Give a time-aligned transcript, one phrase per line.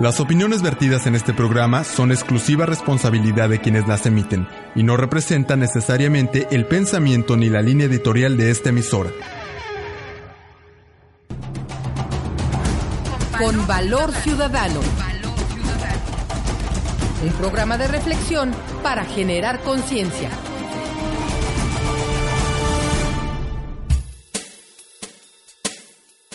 [0.00, 4.96] Las opiniones vertidas en este programa son exclusiva responsabilidad de quienes las emiten y no
[4.96, 9.10] representan necesariamente el pensamiento ni la línea editorial de esta emisora.
[13.36, 14.78] Con valor ciudadano.
[17.24, 18.52] Un programa de reflexión
[18.84, 20.30] para generar conciencia.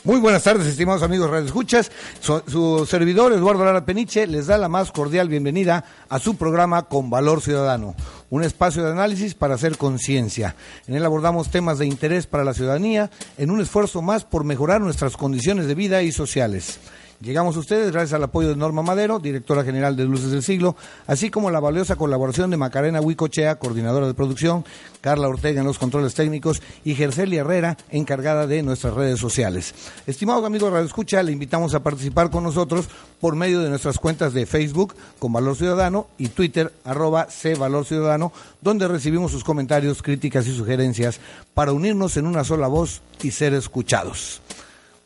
[0.06, 1.90] Muy buenas tardes, estimados amigos Radio Escuchas.
[2.20, 6.90] Su, su, servidor, Eduardo Lara Peniche, les da la más cordial bienvenida a su programa
[6.90, 7.96] Con Valor Ciudadano,
[8.30, 10.58] un espacio de análisis para hacer conciencia.
[10.88, 14.82] En él abordamos temas de interés para la ciudadanía en un esfuerzo más por mejorar
[14.82, 16.80] nuestras condiciones de vida y sociales.
[17.22, 20.76] Llegamos a ustedes gracias al apoyo de Norma Madero, directora general de Luces del Siglo,
[21.08, 24.66] así como la valiosa colaboración de Macarena Huicochea, coordinadora de producción,
[25.00, 29.74] Carla Ortega en los controles técnicos y Gercelia Herrera, encargada de nuestras redes sociales.
[30.06, 32.90] Estimados amigos Radio Escucha, le invitamos a participar con nosotros
[33.22, 37.86] por medio de nuestras cuentas de Facebook con Valor Ciudadano y Twitter arroba C Valor
[37.86, 41.20] Ciudadano, donde recibimos sus comentarios, críticas y sugerencias
[41.54, 44.42] para unirnos en una sola voz y ser escuchados.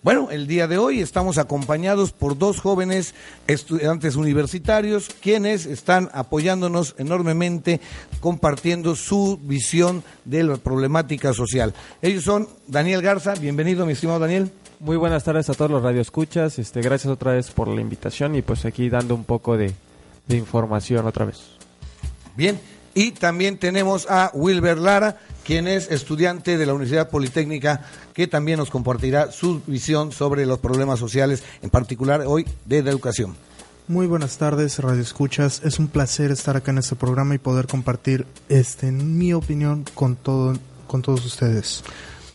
[0.03, 3.15] Bueno, el día de hoy estamos acompañados por dos jóvenes
[3.47, 7.81] estudiantes universitarios quienes están apoyándonos enormemente
[8.19, 11.73] compartiendo su visión de la problemática social.
[12.03, 14.51] Ellos son Daniel Garza, bienvenido mi estimado Daniel.
[14.79, 18.43] Muy buenas tardes a todos los radioescuchas, este, gracias otra vez por la invitación y
[18.43, 19.73] pues aquí dando un poco de,
[20.27, 21.39] de información otra vez.
[22.35, 22.59] Bien,
[22.97, 28.57] y también tenemos a Wilber Lara, quien es estudiante de la Universidad Politécnica, que también
[28.57, 33.35] nos compartirá su visión sobre los problemas sociales, en particular hoy de la educación.
[33.87, 35.61] Muy buenas tardes, Radio Escuchas.
[35.63, 39.85] Es un placer estar acá en este programa y poder compartir, este, en mi opinión,
[39.93, 40.57] con todo,
[40.87, 41.83] con todos ustedes.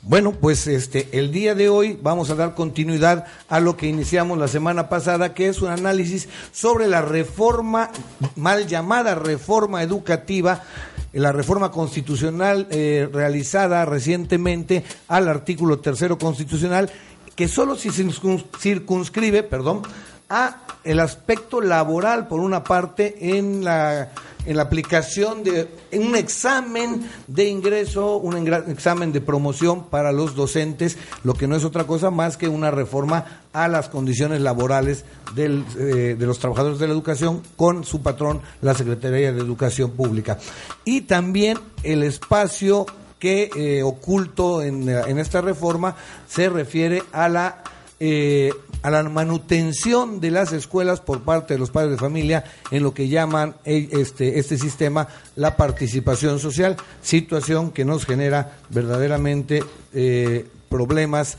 [0.04, 4.36] Bueno, pues este el día de hoy vamos a dar continuidad a lo que iniciamos
[4.36, 7.88] la semana pasada, que es un análisis sobre la reforma
[8.34, 10.64] mal llamada reforma educativa,
[11.12, 16.90] la reforma constitucional eh, realizada recientemente al artículo tercero constitucional,
[17.36, 19.82] que solo se circunscribe, perdón,
[20.28, 24.10] a el aspecto laboral por una parte en la
[24.46, 30.98] en la aplicación de un examen de ingreso, un examen de promoción para los docentes,
[31.24, 35.04] lo que no es otra cosa más que una reforma a las condiciones laborales
[35.34, 39.92] del, eh, de los trabajadores de la educación con su patrón, la Secretaría de Educación
[39.92, 40.38] Pública.
[40.84, 42.86] Y también el espacio
[43.18, 45.94] que eh, oculto en, en esta reforma
[46.28, 47.62] se refiere a la
[48.04, 48.52] eh,
[48.82, 52.42] a la manutención de las escuelas por parte de los padres de familia
[52.72, 58.58] en lo que llaman eh, este, este sistema la participación social, situación que nos genera
[58.70, 59.62] verdaderamente
[59.94, 61.38] eh, problemas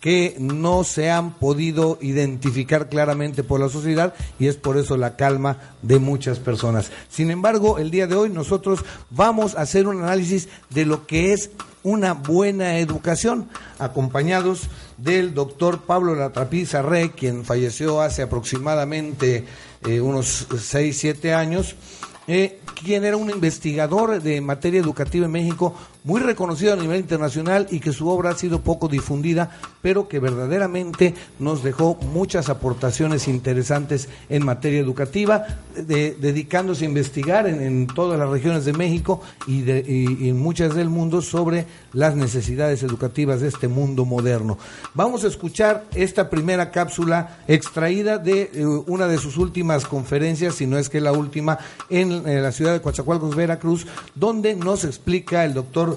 [0.00, 5.16] que no se han podido identificar claramente por la sociedad y es por eso la
[5.16, 6.90] calma de muchas personas.
[7.10, 11.32] Sin embargo, el día de hoy nosotros vamos a hacer un análisis de lo que
[11.34, 11.50] es
[11.82, 14.62] una buena educación, acompañados
[14.96, 19.44] del doctor Pablo Latrapiza Rey, quien falleció hace aproximadamente
[19.86, 21.74] eh, unos 6, 7 años,
[22.26, 25.74] eh, quien era un investigador de materia educativa en México,
[26.04, 29.50] muy reconocido a nivel internacional y que su obra ha sido poco difundida,
[29.82, 35.44] pero que verdaderamente nos dejó muchas aportaciones interesantes en materia educativa,
[35.74, 40.38] de, dedicándose a investigar en, todas las regiones de México y, de, y, y, en
[40.38, 44.58] muchas del mundo sobre las necesidades educativas de este mundo moderno.
[44.94, 50.66] Vamos a escuchar esta primera cápsula extraída de eh, una de sus últimas conferencias, si
[50.66, 51.58] no es que la última,
[51.88, 55.89] en, en la ciudad de Coatzacoalcos, Veracruz, donde nos explica el doctor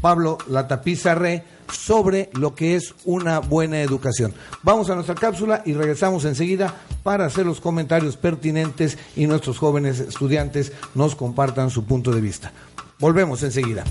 [0.00, 4.34] Pablo Latapiza Re sobre lo que es una buena educación.
[4.62, 10.00] Vamos a nuestra cápsula y regresamos enseguida para hacer los comentarios pertinentes y nuestros jóvenes
[10.00, 12.52] estudiantes nos compartan su punto de vista.
[12.98, 13.84] Volvemos enseguida.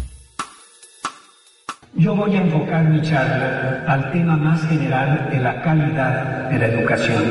[1.96, 6.68] Yo voy a enfocar mi charla al tema más general de la calidad de la
[6.68, 7.24] educación,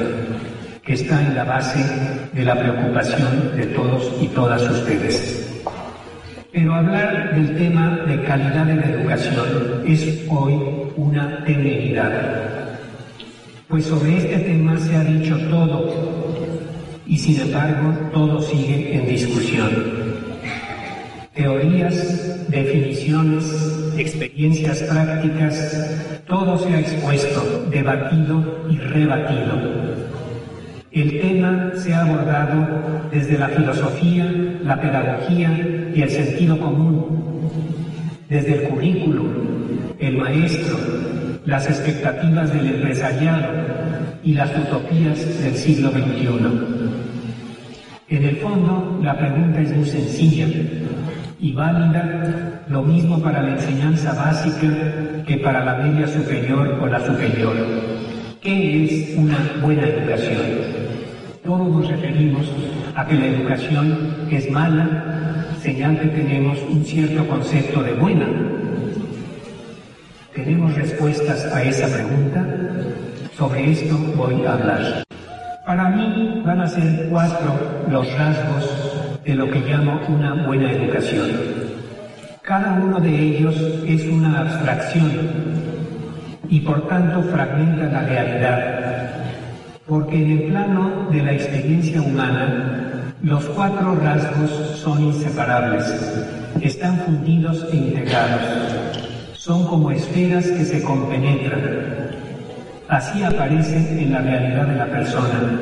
[0.83, 1.79] que está en la base
[2.33, 5.63] de la preocupación de todos y todas ustedes.
[6.51, 10.55] Pero hablar del tema de calidad de la educación es hoy
[10.97, 12.79] una temeridad,
[13.69, 15.39] pues sobre este tema se ha dicho
[17.19, 19.71] sin embargo todo sigue en discusión.
[21.35, 23.45] Teorías, definiciones,
[23.99, 30.18] experiencias prácticas, todo se ha expuesto, debatido y rebatido.
[30.91, 32.67] El tema se ha abordado
[33.13, 34.33] desde la filosofía,
[34.65, 35.51] la pedagogía
[35.95, 37.51] y el sentido común,
[38.31, 39.29] desde el currículum,
[39.99, 40.79] el maestro,
[41.45, 43.49] las expectativas del empresariado
[44.25, 46.29] y las utopías del siglo XXI.
[48.09, 50.47] En el fondo, la pregunta es muy sencilla
[51.39, 57.05] y válida, lo mismo para la enseñanza básica que para la media superior o la
[57.05, 57.55] superior.
[58.41, 60.78] ¿Qué es una buena educación?
[61.45, 62.47] Todos nos referimos
[62.95, 68.27] a que la educación es mala, señal que tenemos un cierto concepto de buena.
[70.35, 72.45] ¿Tenemos respuestas a esa pregunta?
[73.37, 75.05] Sobre esto voy a hablar.
[75.67, 77.55] Para mí van a ser cuatro
[77.91, 81.29] los rasgos de lo que llamo una buena educación.
[82.43, 83.55] Cada uno de ellos
[83.87, 85.11] es una abstracción
[86.49, 88.88] y por tanto fragmenta la realidad,
[89.89, 95.85] porque en el plano de la experiencia humana los cuatro rasgos son inseparables,
[96.61, 98.43] están fundidos e integrados,
[99.35, 102.09] son como esferas que se compenetran,
[102.89, 105.61] Así aparecen en la realidad de la persona.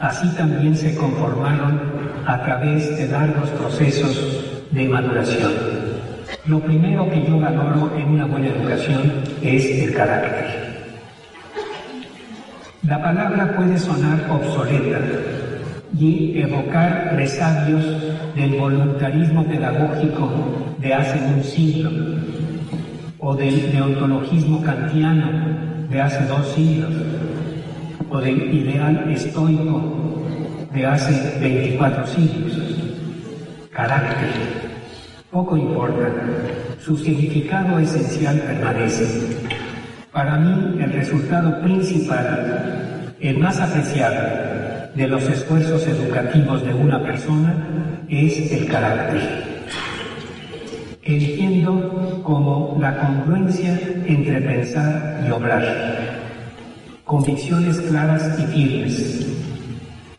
[0.00, 1.80] Así también se conformaron
[2.26, 5.52] a través de largos procesos de maduración.
[6.46, 10.65] Lo primero que yo valoro en una buena educación es el carácter.
[12.86, 15.00] La palabra puede sonar obsoleta
[15.98, 17.84] y evocar resabios
[18.36, 20.30] del voluntarismo pedagógico
[20.78, 21.90] de hace un siglo
[23.18, 26.92] o del deontologismo kantiano de hace dos siglos
[28.08, 30.22] o del ideal estoico
[30.72, 32.52] de hace 24 siglos.
[33.72, 34.30] Carácter.
[35.32, 36.08] Poco importa.
[36.80, 39.65] Su significado esencial permanece.
[40.16, 47.54] Para mí el resultado principal, el más apreciable de los esfuerzos educativos de una persona
[48.08, 49.56] es el carácter
[51.06, 55.62] entiendo como la congruencia entre pensar y obrar,
[57.04, 59.26] convicciones claras y firmes,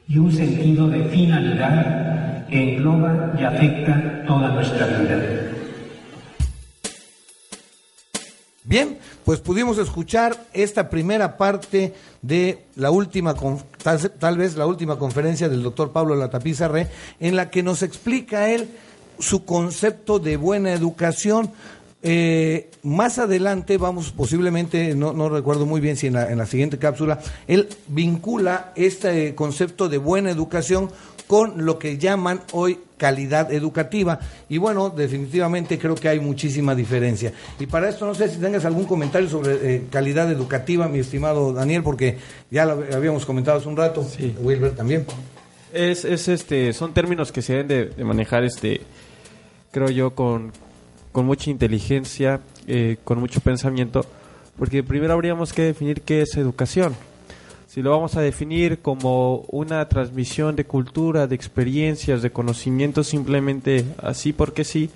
[0.07, 5.46] y un sentido de finalidad que engloba y afecta toda nuestra vida.
[8.67, 13.33] Bien, pues pudimos escuchar esta primera parte de la última,
[13.81, 16.89] tal, tal vez la última conferencia del doctor Pablo Latapizarre,
[17.21, 18.67] en la que nos explica él
[19.19, 21.49] su concepto de buena educación.
[22.03, 26.45] Eh, más adelante vamos posiblemente, no, no recuerdo muy bien si en la, en la,
[26.45, 30.91] siguiente cápsula, él vincula este concepto de buena educación
[31.27, 34.19] con lo que llaman hoy calidad educativa.
[34.49, 37.33] Y bueno, definitivamente creo que hay muchísima diferencia.
[37.59, 41.53] Y para esto no sé si tengas algún comentario sobre eh, calidad educativa, mi estimado
[41.53, 42.17] Daniel, porque
[42.49, 44.35] ya lo habíamos comentado hace un rato, Sí.
[44.41, 45.05] Wilber también.
[45.73, 48.81] Es, es este, son términos que se deben de, de manejar, este,
[49.71, 50.51] creo yo, con,
[51.11, 54.05] con mucha inteligencia, eh, con mucho pensamiento,
[54.57, 56.95] porque primero habríamos que definir qué es educación.
[57.67, 63.83] Si lo vamos a definir como una transmisión de cultura, de experiencias, de conocimientos simplemente
[64.01, 64.89] así porque sí,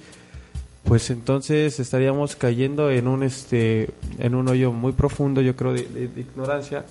[0.86, 6.10] pues entonces estaríamos cayendo en un este en un hoyo muy profundo, yo creo, de,
[6.16, 6.86] ignorancia,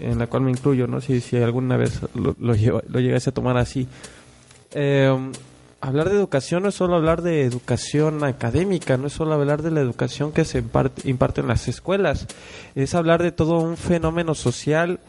[0.00, 1.00] en la cual me incluyo, ¿no?
[1.00, 3.88] Si, si alguna vez lo, lo, lo llegase a tomar así.
[4.74, 5.32] Eh,
[5.82, 9.70] hablar de educación no es solo hablar de educación académica, no es solo hablar de
[9.70, 10.58] la educación que se
[11.04, 12.26] imparte, en las escuelas,
[12.74, 15.00] es hablar de todo un fenómeno social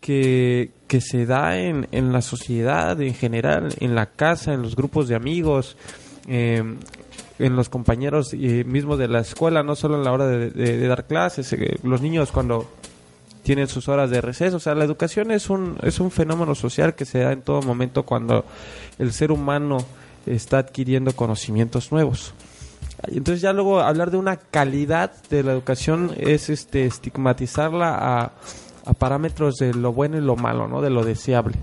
[0.00, 4.76] que, que se da en, en la sociedad en general, en la casa, en los
[4.76, 5.76] grupos de amigos,
[6.28, 6.62] eh,
[7.40, 10.76] en los compañeros eh, mismos de la escuela, no solo en la hora de, de-
[10.78, 12.70] de dar clases, eh, los niños cuando
[13.42, 14.56] tienen sus horas de receso.
[14.58, 17.62] O sea, la educación es un, es un fenómeno social que se da en todo
[17.62, 18.44] momento cuando
[18.98, 19.78] el ser humano
[20.26, 22.34] está adquiriendo conocimientos nuevos.
[23.06, 28.32] Entonces ya luego hablar de una calidad de la educación es este estigmatizarla a,
[28.84, 30.82] a parámetros de lo bueno y lo malo, ¿no?
[30.82, 31.56] De lo deseable.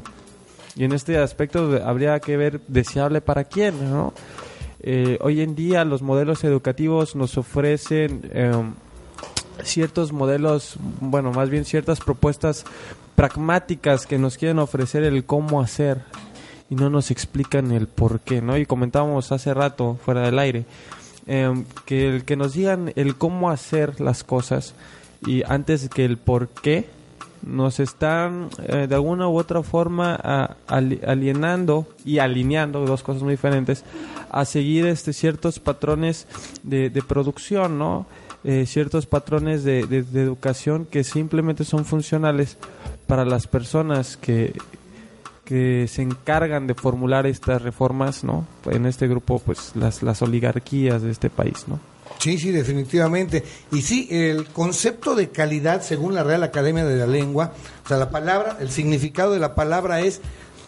[0.76, 4.14] Y en este aspecto habría que ver deseable para quién, ¿no?
[4.82, 8.74] Eh, hoy en día los modelos educativos nos ofrecen em,
[9.64, 12.66] ciertos modelos, bueno, más bien ciertas propuestas
[13.16, 16.04] pragmáticas que nos quieren ofrecer el cómo hacer
[16.70, 18.58] y no nos explican el por qué, ¿no?
[18.58, 20.66] Y comentábamos hace rato, fuera del aire,
[21.28, 24.74] em, que el que nos digan el cómo hacer las cosas
[25.26, 26.88] y antes que el por qué,
[27.44, 30.16] nos están eh, de alguna u otra forma
[30.68, 33.84] alienando y alineando, dos cosas muy diferentes,
[34.32, 36.28] a seguir este ciertos patrones
[36.64, 38.08] de, de producción, ¿no?
[38.44, 42.58] Eh, ciertos patrones de- de educación que simplemente son funcionales
[43.08, 44.54] para las personas que,
[45.46, 48.46] que se encargan de formular estas reformas, ¿no?
[48.70, 51.80] En este grupo, pues las, las oligarquías de este país, ¿no?
[52.20, 53.44] Sí, sí, definitivamente.
[53.72, 57.98] Y sí, el concepto de calidad, según la Real Academia de la Lengua, o sea,
[57.98, 60.22] la palabra, el significado de la palabra es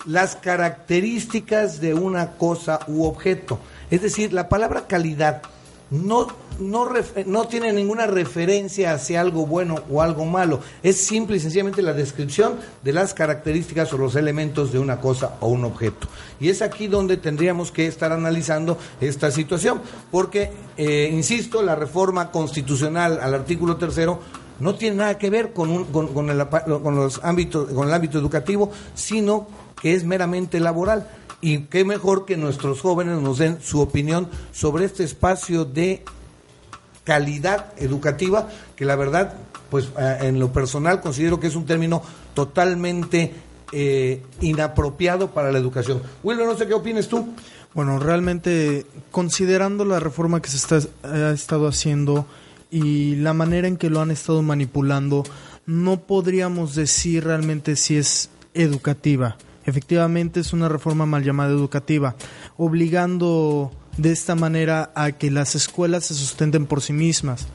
[0.06, 3.60] las características de una cosa u objeto.
[3.90, 5.42] Es decir, la palabra calidad
[5.90, 6.28] no,
[6.60, 6.90] no,
[7.26, 10.60] no tiene ninguna referencia hacia algo bueno o algo malo.
[10.84, 15.36] Es simple y sencillamente la descripción de las características o los elementos de una cosa
[15.40, 16.08] o un objeto.
[16.40, 22.32] Y es aquí donde tendríamos que estar analizando esta situación, porque, eh, insisto, la reforma
[22.32, 24.20] constitucional al artículo tercero
[24.60, 28.72] no tiene nada que ver con, un- con, con los ámbitos, con el ámbito educativo,
[28.96, 29.48] sino
[29.82, 31.08] que es meramente laboral.
[31.42, 36.04] Y qué mejor que nuestros jóvenes nos den su opinión sobre este espacio de
[37.04, 39.36] calidad educativa, que la verdad,
[39.70, 42.02] pues eh, en lo personal considero que es un término
[42.34, 43.34] totalmente
[43.72, 46.02] eh, inapropiado para la educación.
[46.24, 47.34] Wilber, no sé qué opinas tú.
[47.74, 52.26] Bueno, realmente considerando la reforma que se está, ha estado haciendo
[52.72, 55.24] y la manera en que lo han estado manipulando,
[55.66, 59.38] no podríamos decir realmente si es educativa.
[59.68, 62.16] Efectivamente es una reforma mal llamada educativa,
[62.58, 67.48] obligando de esta manera a que las escuelas se sustenten por sí mismas.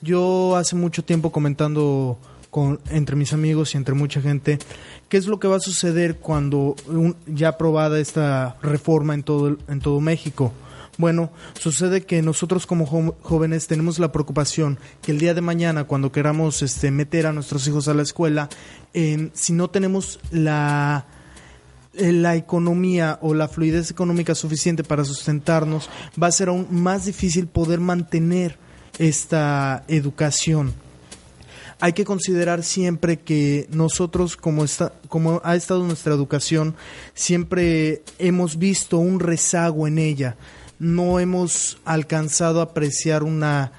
[0.00, 2.18] Yo hace mucho tiempo comentando
[2.50, 4.58] con, entre mis amigos y entre mucha gente
[5.08, 9.56] qué es lo que va a suceder cuando un- ya aprobada esta reforma en todo,
[9.66, 10.52] en todo México.
[10.98, 12.86] Bueno, sucede que nosotros como
[13.22, 17.66] jóvenes tenemos la preocupación que el día de mañana, cuando queramos este, meter a nuestros
[17.66, 18.48] hijos a la escuela,
[19.32, 21.06] si no tenemos la,
[21.96, 25.88] la economía o la fluidez económica suficiente para sustentarnos,
[26.20, 28.58] va a ser aún más difícil poder mantener
[28.98, 30.74] esta educación.
[31.80, 36.74] Hay que considerar siempre que nosotros, como, está, como ha estado nuestra educación,
[37.14, 40.36] siempre hemos visto un rezago en ella.
[40.78, 43.72] No hemos alcanzado a apreciar una,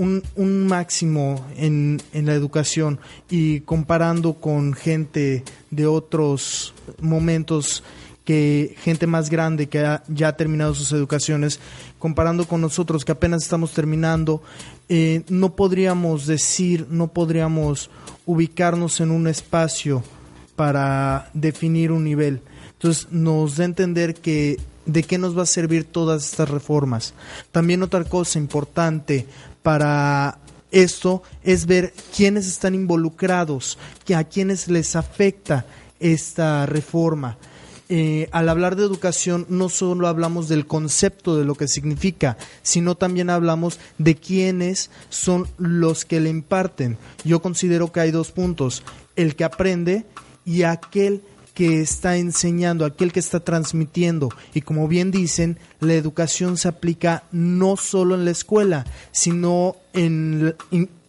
[0.00, 7.82] un, máximo en, en la educación y comparando con gente de otros momentos
[8.24, 11.58] que gente más grande que ya ha terminado sus educaciones,
[11.98, 14.42] comparando con nosotros que apenas estamos terminando,
[14.88, 17.90] eh, no podríamos decir, no podríamos
[18.26, 20.02] ubicarnos en un espacio
[20.56, 22.40] para definir un nivel.
[22.72, 27.14] Entonces nos da a entender que de qué nos va a servir todas estas reformas.
[27.52, 29.26] También otra cosa importante
[29.62, 30.38] para
[30.70, 33.78] esto es ver quiénes están involucrados,
[34.14, 35.66] a quiénes les afecta
[35.98, 37.38] esta reforma.
[37.92, 42.94] Eh, al hablar de educación no solo hablamos del concepto de lo que significa, sino
[42.94, 46.98] también hablamos de quiénes son los que le imparten.
[47.24, 48.84] Yo considero que hay dos puntos,
[49.16, 50.06] el que aprende
[50.44, 51.22] y aquel
[51.54, 54.28] que está enseñando, aquel que está transmitiendo.
[54.54, 60.54] Y como bien dicen, la educación se aplica no solo en la escuela, sino en,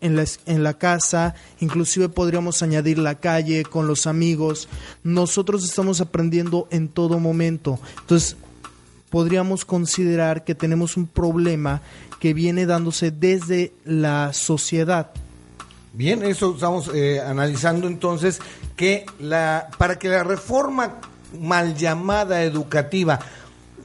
[0.01, 4.67] en, la, la casa, inclusive podríamos añadir la calle, con los amigos.
[5.03, 7.79] Nosotros estamos aprendiendo en todo momento.
[8.01, 8.35] Entonces,
[9.09, 11.81] podríamos considerar que tenemos un problema
[12.19, 15.11] que viene dándose desde la sociedad.
[15.93, 18.39] Bien, eso estamos eh, analizando entonces
[18.77, 21.01] que la para que la reforma
[21.37, 23.19] mal llamada educativa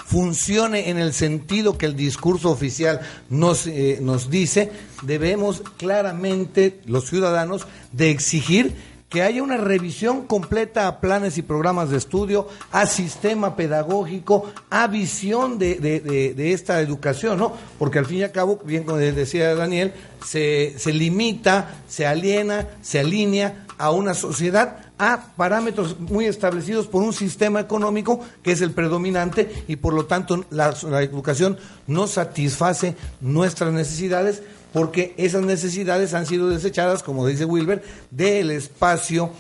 [0.04, 4.70] funcione en el sentido que el discurso oficial nos, eh, nos dice,
[5.02, 8.76] debemos claramente los ciudadanos de exigir
[9.08, 14.86] que haya una revisión completa a planes y programas de estudio, a sistema pedagógico, a
[14.86, 17.52] visión de, de, de, de esta educación, ¿no?
[17.78, 19.92] Porque al fin y al cabo, bien como decía Daniel,
[20.24, 27.02] se, se limita, se aliena, se alinea a una sociedad a parámetros muy establecidos por
[27.02, 32.96] un sistema económico que es el predominante y por lo tanto la, educación no satisface
[33.20, 34.42] nuestras necesidades
[34.72, 39.30] porque esas necesidades han sido desechadas, como dice Wilber, del espacio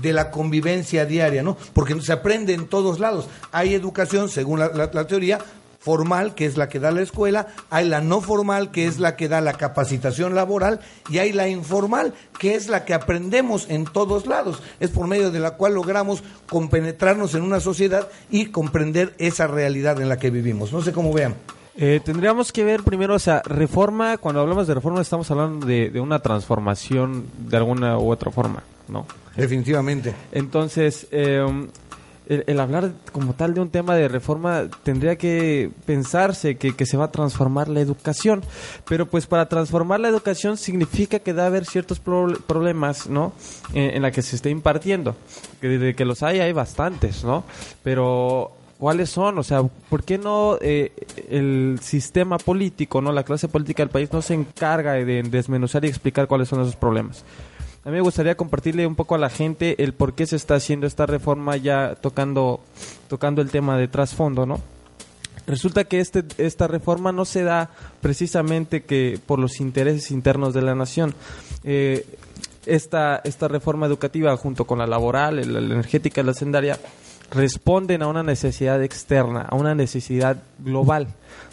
[0.00, 1.56] de la convivencia diaria, ¿no?
[1.72, 3.26] Porque se aprende en todos lados.
[3.52, 5.38] Hay educación, según la, la teoría,
[5.86, 9.14] formal, que es la que da la escuela, hay la no formal, que es la
[9.14, 13.84] que da la capacitación laboral, y hay la informal, que es la que aprendemos en
[13.84, 14.60] todos lados.
[14.80, 20.00] Es por medio de la cual logramos compenetrarnos en una sociedad y comprender esa realidad
[20.00, 20.72] en la que vivimos.
[20.72, 21.36] No sé cómo vean.
[21.76, 25.90] Eh, tendríamos que ver primero, o sea, reforma, cuando hablamos de reforma estamos hablando de,
[25.90, 29.06] de una transformación de alguna u otra forma, ¿no?
[29.36, 30.16] Definitivamente.
[30.32, 31.46] Entonces, eh,
[32.28, 36.96] el, hablar como tal de un tema de reforma tendría que pensarse que, que se
[36.96, 38.42] va a transformar la educación,
[38.88, 43.32] pero pues para transformar la educación significa que debe haber ciertos pro- problemas, ¿no?
[43.72, 45.16] En, en la que se esté impartiendo,
[45.60, 47.44] que de que los hay hay bastantes, ¿no?
[47.82, 49.38] Pero ¿Cuáles son?
[49.38, 50.92] O sea, ¿por qué no eh,
[51.30, 55.88] el sistema político, no la clase política del país no se encarga de desmenuzar y
[55.88, 57.24] explicar cuáles son esos problemas?
[57.86, 60.56] A mí me gustaría compartirle un poco a la gente el por qué se está
[60.56, 62.58] haciendo esta reforma ya tocando,
[63.06, 64.60] tocando el tema de trasfondo, ¿no?
[65.46, 70.62] Resulta que este, esta reforma no se da precisamente que por los intereses internos de
[70.62, 71.14] la nación.
[71.62, 72.04] Eh,
[72.66, 76.80] esta, esta reforma educativa junto con la laboral, la, la energética la sendaria
[77.30, 81.08] responden a una necesidad externa, a una necesidad global.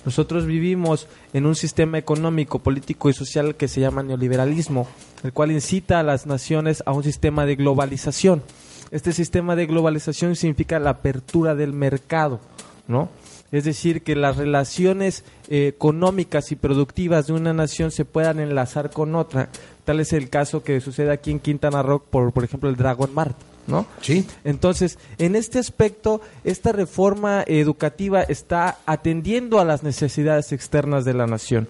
[0.05, 4.87] Nosotros vivimos en un sistema económico, político y social que se llama neoliberalismo,
[5.23, 8.43] el cual incita a las naciones a un sistema de globalización.
[8.91, 12.39] Este sistema de globalización significa la apertura del mercado,
[12.87, 13.09] ¿no?
[13.51, 18.89] Es decir, que las relaciones eh, económicas y productivas de una nación se puedan enlazar
[18.89, 19.49] con otra.
[19.85, 23.13] Tal es el caso que sucede aquí en Quintana Roo, por, por ejemplo, el Dragon
[23.13, 23.85] Mart, ¿no?
[24.01, 24.25] Sí.
[24.43, 31.27] Entonces, en este aspecto, esta reforma educativa está atendiendo a las necesidades externas de la
[31.27, 31.67] nación.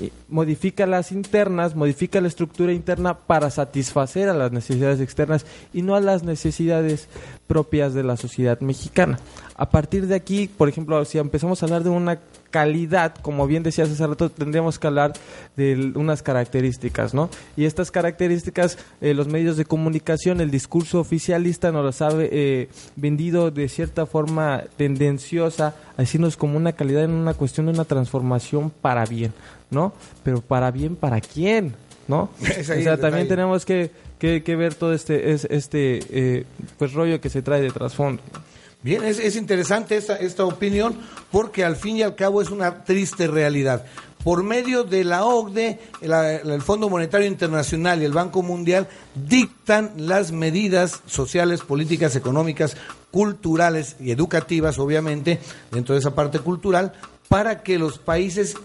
[0.00, 5.82] Y Modifica las internas, modifica la estructura interna para satisfacer a las necesidades externas y
[5.82, 7.08] no a las necesidades
[7.46, 9.18] propias de la sociedad mexicana.
[9.56, 12.18] A partir de aquí, por ejemplo, si empezamos a hablar de una
[12.52, 15.14] calidad, como bien decías hace rato, tendríamos que hablar
[15.56, 17.28] de unas características, ¿no?
[17.56, 22.68] Y estas características, eh, los medios de comunicación, el discurso oficialista nos los ha eh,
[22.94, 27.84] vendido de cierta forma tendenciosa, a decirnos como una calidad en una cuestión de una
[27.84, 29.32] transformación para bien,
[29.70, 29.92] ¿no?
[30.22, 31.74] Pero para bien, ¿para quién?
[32.06, 32.30] ¿No?
[32.40, 36.44] O sea, también tenemos que, que, que ver todo este, es- este eh,
[36.78, 38.22] pues rollo que se trae de trasfondo.
[38.82, 40.96] Bien, es, es interesante esta, esta opinión
[41.30, 43.84] porque al fin y al cabo es una triste realidad.
[44.24, 50.30] Por medio de la OCDE, el Fondo Monetario Internacional y el Banco Mundial dictan las
[50.30, 52.76] medidas sociales, políticas, económicas,
[53.10, 55.40] culturales y educativas, obviamente,
[55.72, 56.92] dentro de esa parte cultural,
[57.28, 58.56] para que los países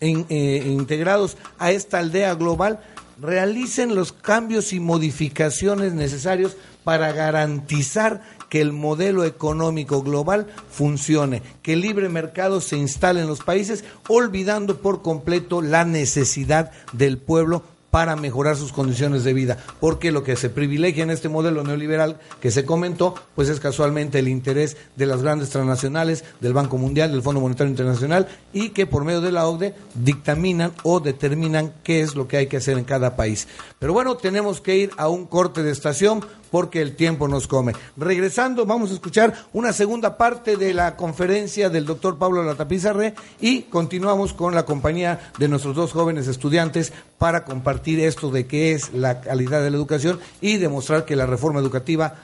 [0.00, 2.80] eh, integrados a esta aldea global
[3.18, 11.74] realicen los cambios y modificaciones necesarios para garantizar que el modelo económico global funcione, que
[11.74, 17.62] el libre mercado se instale en los países, olvidando por completo la necesidad del pueblo
[17.96, 22.18] para mejorar sus condiciones de vida, porque lo que se privilegia en este modelo neoliberal
[22.42, 27.10] que se comentó, pues es casualmente el interés de las grandes transnacionales, del Banco Mundial,
[27.10, 32.02] del Fondo Monetario Internacional, y que por medio de la OCDE dictaminan o determinan qué
[32.02, 33.48] es lo que hay que hacer en cada país.
[33.78, 37.74] Pero bueno, tenemos que ir a un corte de estación porque el tiempo nos come.
[37.96, 43.62] Regresando, vamos a escuchar una segunda parte de la conferencia del doctor Pablo Latapizarre y
[43.62, 48.92] continuamos con la compañía de nuestros dos jóvenes estudiantes para compartir esto de qué es
[48.92, 52.14] la calidad de la educación y demostrar que la reforma educativa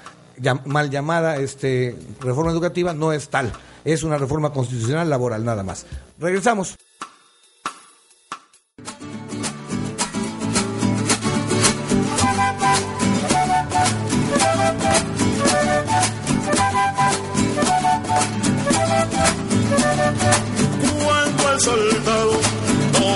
[0.65, 3.53] mal llamada este reforma educativa no es tal,
[3.85, 5.87] es una reforma constitucional laboral nada más.
[6.19, 6.77] Regresamos.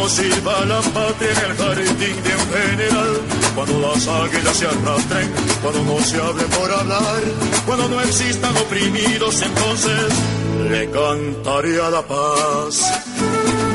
[0.06, 3.20] No sirva la patria en el jardín de un general,
[3.56, 7.22] cuando las águilas se arrastren, cuando no se hable por hablar,
[7.66, 10.12] cuando no existan oprimidos, entonces
[10.70, 13.65] le cantaría la paz.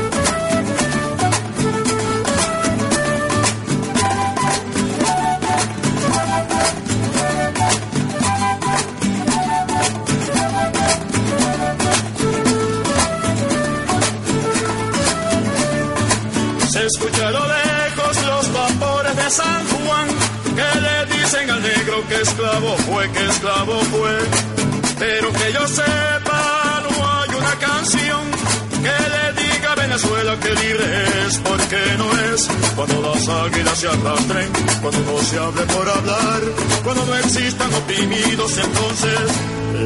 [16.94, 20.08] Escucha a lo lejos los vapores de San Juan
[20.56, 24.18] que le dicen al negro que esclavo fue, que esclavo fue.
[24.98, 28.30] Pero que yo sepa, no hay una canción
[28.84, 32.48] que le diga a Venezuela que libre es, porque no es.
[32.76, 34.48] Cuando las águilas se arrastren,
[34.80, 36.40] cuando no se hable por hablar,
[36.84, 39.20] cuando no existan oprimidos, entonces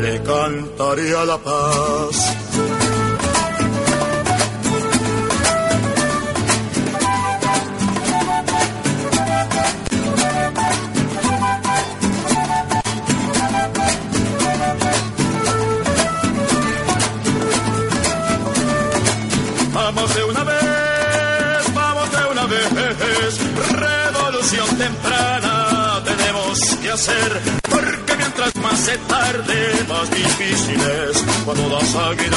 [0.01, 2.45] le cantaría la paz.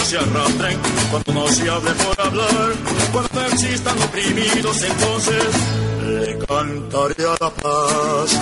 [0.09, 0.75] Se arrastren,
[1.11, 2.73] cuando no se hable por hablar,
[3.11, 5.43] cuando existan oprimidos, entonces
[6.03, 8.39] le cantaré a la paz.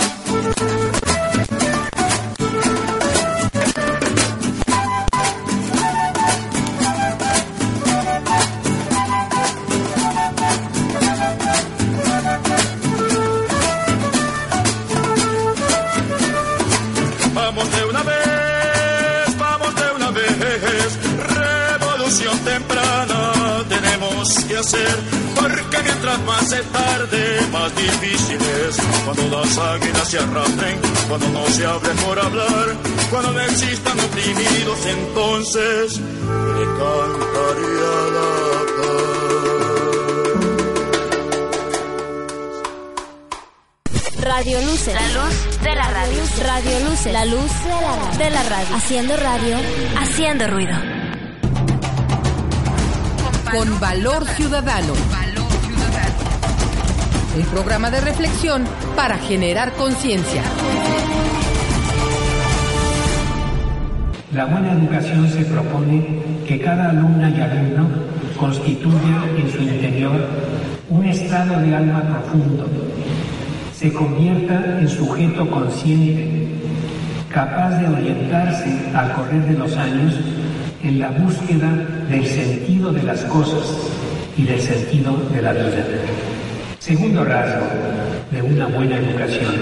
[29.58, 32.76] Las águilas se arrastren, cuando no se hable por hablar,
[33.10, 38.28] cuando no existan oprimidos, entonces le cantaría la
[38.78, 39.18] paz.
[44.20, 44.94] Radio Luce.
[44.94, 46.24] La luz de la radio.
[46.46, 47.14] Radio Luce.
[47.14, 48.18] La luz de la radio.
[48.18, 48.76] De la radio.
[48.76, 49.58] Haciendo radio.
[50.00, 50.76] Haciendo ruido.
[53.52, 54.94] Con valor ciudadano.
[57.38, 58.68] Un programa de reflexión
[58.98, 60.42] para generar conciencia.
[64.34, 66.04] La buena educación se propone
[66.48, 67.88] que cada alumna y alumno
[68.40, 70.28] constituya en su interior
[70.90, 72.66] un estado de alma profundo,
[73.72, 76.48] se convierta en sujeto consciente,
[77.30, 80.16] capaz de orientarse al correr de los años
[80.82, 81.70] en la búsqueda
[82.10, 83.92] del sentido de las cosas
[84.36, 85.86] y del sentido de la vida.
[86.80, 87.68] Segundo rasgo
[88.32, 89.54] de una buena educación,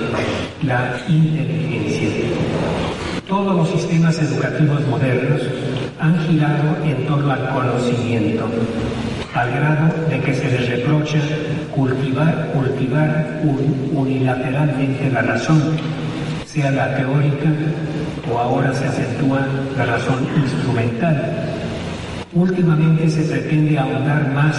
[0.64, 2.10] la inteligencia.
[3.28, 5.42] Todos los sistemas educativos modernos
[6.00, 8.48] han girado en torno al conocimiento,
[9.34, 11.20] al grado de que se les reprocha
[11.76, 15.62] cultivar, cultivar un- unilateralmente la razón,
[16.46, 17.50] sea la teórica
[18.32, 19.46] o ahora se acentúa
[19.78, 21.34] la razón instrumental.
[22.34, 24.58] Últimamente se pretende ahondar más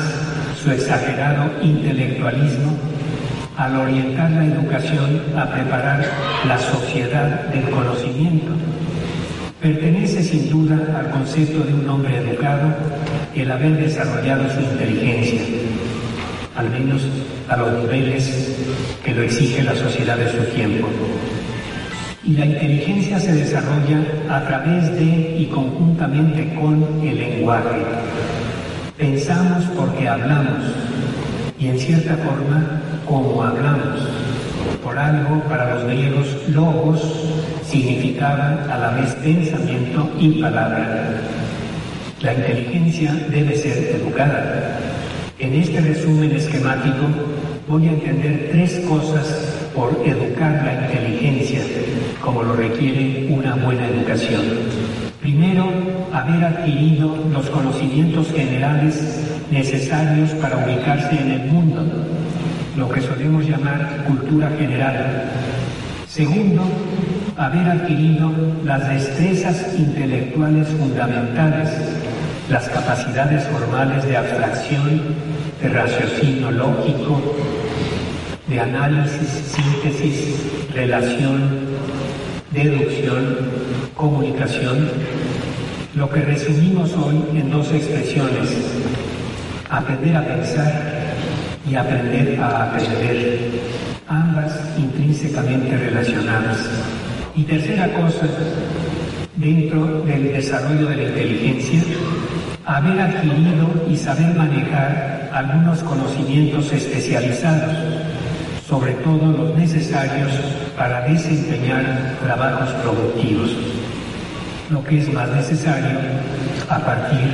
[0.62, 2.72] su exagerado intelectualismo
[3.56, 6.04] al orientar la educación a preparar
[6.46, 8.52] la sociedad del conocimiento.
[9.60, 12.68] Pertenece sin duda al concepto de un hombre educado
[13.34, 15.40] el haber desarrollado su inteligencia,
[16.54, 17.02] al menos
[17.48, 18.54] a los niveles
[19.02, 20.88] que lo exige la sociedad de su tiempo.
[22.24, 27.82] Y la inteligencia se desarrolla a través de y conjuntamente con el lenguaje.
[28.98, 30.62] Pensamos porque hablamos
[31.58, 34.00] y en cierta forma como hablamos.
[34.82, 37.00] Por algo, para los griegos, logos
[37.64, 41.20] significaba a la vez pensamiento y palabra.
[42.20, 44.78] La inteligencia debe ser educada.
[45.38, 47.04] En este resumen esquemático
[47.68, 51.60] voy a entender tres cosas por educar la inteligencia,
[52.22, 54.42] como lo requiere una buena educación.
[55.20, 55.66] Primero,
[56.12, 61.84] haber adquirido los conocimientos generales necesarios para ubicarse en el mundo,
[62.76, 65.24] lo que solemos llamar cultura general.
[66.06, 66.62] Segundo,
[67.36, 68.30] haber adquirido
[68.64, 71.70] las destrezas intelectuales fundamentales,
[72.50, 75.00] las capacidades formales de abstracción,
[75.62, 77.20] de raciocinio lógico,
[78.46, 80.36] de análisis, síntesis,
[80.74, 81.48] relación,
[82.52, 83.36] deducción,
[83.94, 84.88] comunicación,
[85.94, 88.50] lo que resumimos hoy en dos expresiones,
[89.70, 90.95] aprender a pensar
[91.68, 93.38] y aprender a aprender,
[94.08, 96.58] ambas intrínsecamente relacionadas.
[97.34, 98.26] Y tercera cosa,
[99.36, 101.82] dentro del desarrollo de la inteligencia,
[102.64, 107.76] haber adquirido y saber manejar algunos conocimientos especializados,
[108.66, 110.32] sobre todo los necesarios
[110.76, 113.50] para desempeñar trabajos productivos,
[114.70, 115.98] lo que es más necesario
[116.68, 117.28] a partir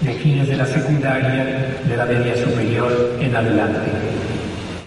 [0.00, 1.44] de fines de la secundaria,
[1.88, 3.90] de la media superior en adelante.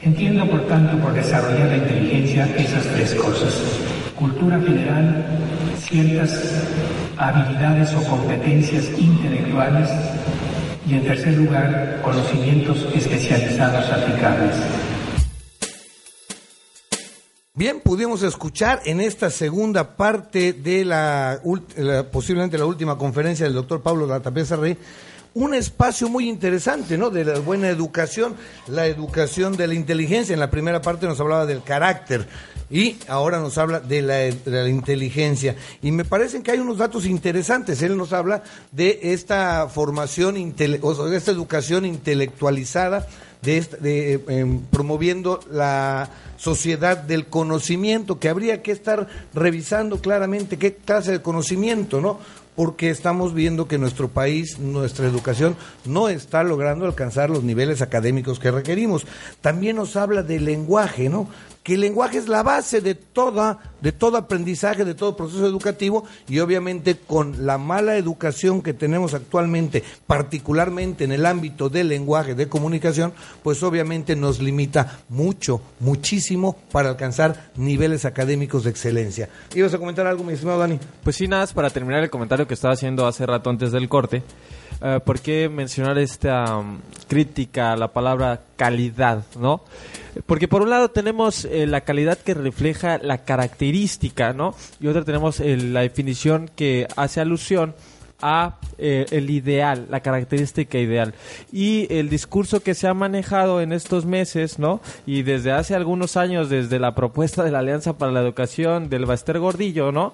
[0.01, 3.53] Entiendo, por tanto, por desarrollar la inteligencia esas tres cosas.
[4.15, 5.23] Cultura general,
[5.79, 6.63] ciertas
[7.17, 9.89] habilidades o competencias intelectuales
[10.87, 14.55] y, en tercer lugar, conocimientos especializados aplicables.
[17.61, 21.39] Bien, pudimos escuchar en esta segunda parte de la,
[21.77, 24.75] la- posiblemente la última conferencia del doctor Pablo Latapesa Rey,
[25.35, 27.11] un espacio muy interesante, ¿no?
[27.11, 28.33] De la buena educación,
[28.67, 30.33] la educación de la inteligencia.
[30.33, 32.27] En la primera parte nos hablaba del carácter
[32.71, 35.57] y ahora nos habla de la, inteligencia.
[35.81, 37.81] Y me parecen que hay unos datos interesantes.
[37.81, 43.05] Él nos habla de esta formación, intele- o sea, de esta educación intelectualizada
[43.41, 50.57] de, de, eh, em, promoviendo la sociedad del conocimiento, que habría que estar revisando claramente
[50.57, 52.19] qué clase de conocimiento, ¿no?
[52.55, 55.55] Porque estamos viendo que nuestro país, nuestra educación,
[55.85, 59.05] no está logrando alcanzar los niveles académicos que requerimos.
[59.41, 61.27] También nos habla del lenguaje, ¿no?
[61.63, 66.05] Que el lenguaje es la base de toda de todo aprendizaje, de todo proceso educativo
[66.29, 72.35] y obviamente con la mala educación que tenemos actualmente, particularmente en el ámbito del lenguaje
[72.35, 73.11] de comunicación,
[73.43, 79.29] pues obviamente nos limita mucho, muchísimo para alcanzar niveles académicos de excelencia.
[79.55, 80.79] ¿Ibas a comentar algo, mi estimado Dani?
[81.03, 84.21] Pues sí, nada para terminar el comentario que estaba haciendo hace rato antes del corte.
[84.81, 89.63] eh, ¿Por qué mencionar esta um, crítica a la palabra calidad, no?
[90.25, 94.55] Porque por un lado tenemos eh, la calidad que refleja la característica, ¿no?
[94.79, 97.75] Y otra tenemos eh, la definición que hace alusión
[98.21, 101.13] a eh, el ideal, la característica ideal.
[101.51, 104.81] Y el discurso que se ha manejado en estos meses, ¿no?
[105.05, 109.05] Y desde hace algunos años, desde la propuesta de la Alianza para la Educación del
[109.05, 110.13] Baster Gordillo, ¿no?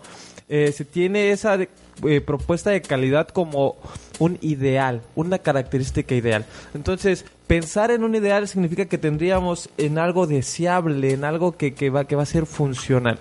[0.49, 1.57] Eh, se tiene esa
[2.05, 3.75] eh, propuesta de calidad como
[4.19, 6.45] un ideal, una característica ideal.
[6.73, 11.89] Entonces, pensar en un ideal significa que tendríamos en algo deseable, en algo que, que
[11.89, 13.19] va, que va a ser funcional.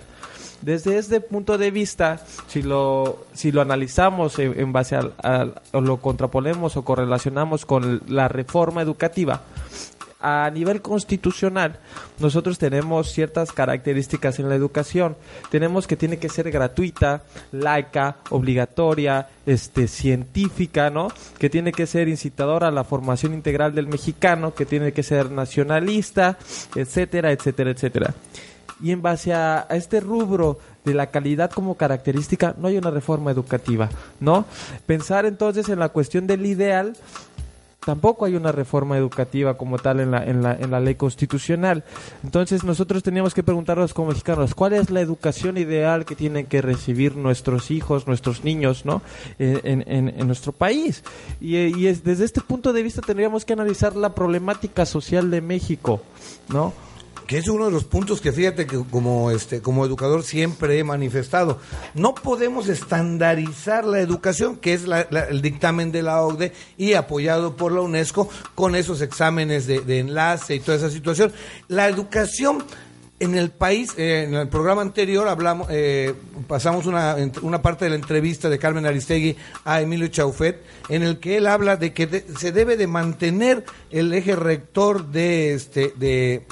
[0.61, 5.13] Desde este punto de vista, si lo, si lo analizamos en, base al-
[5.71, 9.43] o lo contraponemos o correlacionamos con la reforma educativa,
[10.19, 11.79] a nivel constitucional,
[12.19, 15.15] nosotros tenemos ciertas características en la educación.
[15.51, 21.09] Tenemos que tiene que ser gratuita, laica, obligatoria, este, científica, ¿no?
[21.37, 25.29] Que tiene que ser incitadora a la formación integral del mexicano, que tiene que ser
[25.29, 26.37] nacionalista,
[26.75, 28.13] etcétera, etcétera, etcétera.
[28.81, 32.91] Y en base a, a este rubro de la calidad como característica, no hay una
[32.91, 34.45] reforma educativa, ¿no?
[34.85, 36.95] Pensar entonces en la cuestión del ideal,
[37.87, 41.85] tampoco hay una reforma educativa como tal en la, en la, en la ley constitucional.
[42.21, 46.61] Entonces nosotros teníamos que preguntarnos como mexicanos, ¿cuál es la educación ideal que tienen que
[46.61, 49.01] recibir nuestros hijos, nuestros niños, ¿no?
[49.39, 51.01] Eh, En, en- nuestro país.
[51.39, 55.31] Y, eh, y es- desde este punto de vista tendríamos que analizar la problemática social
[55.31, 56.01] de México,
[56.49, 56.73] ¿no?
[57.27, 60.83] Que es uno de los puntos que fíjate que como este como educador siempre he
[60.83, 61.59] manifestado.
[61.93, 64.85] No podemos estandarizar la educación que es
[65.29, 70.55] el dictamen de la OCDE y apoyado por la UNESCO con esos exámenes de, enlace
[70.55, 71.33] y toda esa situación.
[71.67, 72.63] La educación
[73.19, 76.13] en el país, eh, en el programa anterior hablamos, eh,
[76.47, 79.35] pasamos una, una parte de la entrevista de Carmen Aristegui
[79.65, 84.13] a Emilio Chaufet, en el que él habla de que se debe de mantener el
[84.13, 86.45] eje rector de este de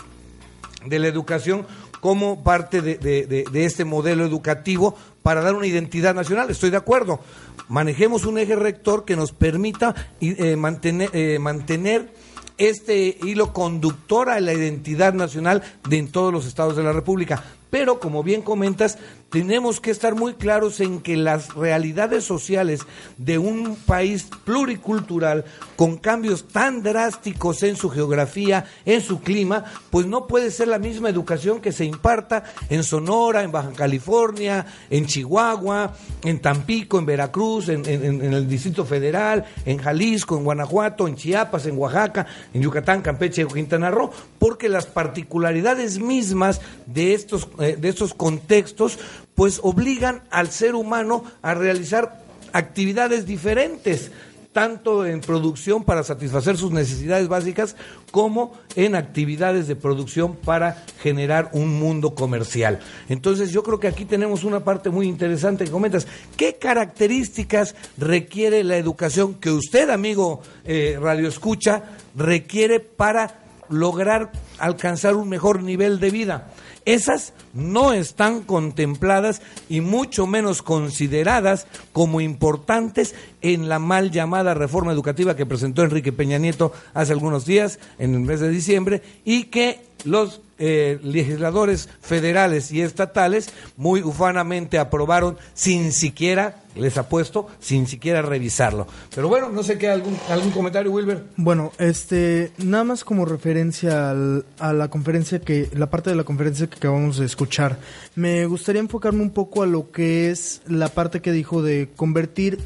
[0.87, 1.65] de la educación
[2.01, 6.49] como parte de, de- este modelo educativo para dar una identidad nacional.
[6.49, 7.19] Estoy de acuerdo.
[7.67, 12.13] Manejemos un eje rector que nos permita eh, mantener, eh, mantener
[12.57, 17.43] este hilo conductor a la identidad nacional de en todos los estados de la República.
[17.75, 18.97] Pero, como bien comentas,
[19.29, 22.79] tenemos que estar muy claros en que las realidades sociales
[23.17, 25.43] de un país pluricultural,
[25.75, 30.79] con cambios tan drásticos en su geografía, en su clima, pues no puede ser la
[30.79, 37.05] misma educación que se imparta en Sonora, en Baja California, en Chihuahua, en Tampico, en
[37.05, 43.01] Veracruz, en, el Distrito Federal, en Jalisco, en Guanajuato, en Chiapas, en Oaxaca, en Yucatán,
[43.01, 48.99] Campeche Quintana Roo, porque las particularidades mismas de estos, eh, de estos contextos,
[49.33, 52.23] pues obligan al ser humano a realizar
[52.53, 54.11] actividades diferentes
[54.55, 57.75] tanto en producción para satisfacer sus necesidades básicas
[58.09, 62.79] como en actividades de producción para generar un mundo comercial.
[63.09, 66.07] Entonces yo creo que aquí tenemos una parte muy interesante que comentas.
[66.37, 71.83] ¿Qué características requiere la educación que usted, amigo eh, Radio Escucha,
[72.15, 76.47] requiere para lograr alcanzar un mejor nivel de vida?
[76.85, 84.91] Esas no están contempladas y mucho menos consideradas como importantes en la mal llamada reforma
[84.91, 89.45] educativa que presentó Enrique Peña Nieto hace algunos días, en el mes de diciembre, y
[89.45, 97.87] que los eh, legisladores federales y estatales muy ufanamente aprobaron sin siquiera, les apuesto, sin
[97.87, 98.87] siquiera revisarlo.
[99.13, 101.23] Pero bueno, no sé qué, algún, algún comentario, Wilber.
[101.37, 106.23] Bueno, este, nada más como referencia al- a la conferencia que, la parte de la
[106.23, 107.77] conferencia que acabamos de escuchar,
[108.15, 112.59] me gustaría enfocarme un poco a lo que es la parte que dijo de convertir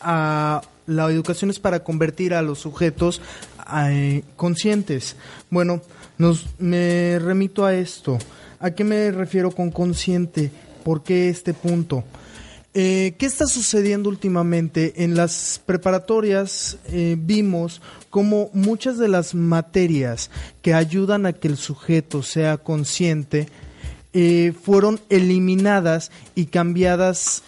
[0.00, 3.20] a la educación es para convertir a los sujetos
[3.88, 5.16] eh, conscientes.
[5.50, 5.80] Bueno,
[6.18, 8.18] nos, me remito a esto.
[8.58, 10.50] ¿A qué me refiero con consciente?
[10.84, 12.04] ¿Por qué este punto?
[12.78, 15.02] Eh, ¿Qué está sucediendo últimamente?
[15.02, 21.56] En las preparatorias eh, vimos como muchas de las materias que ayudan a que el
[21.56, 23.48] sujeto sea consciente
[24.12, 27.42] eh, fueron eliminadas y cambiadas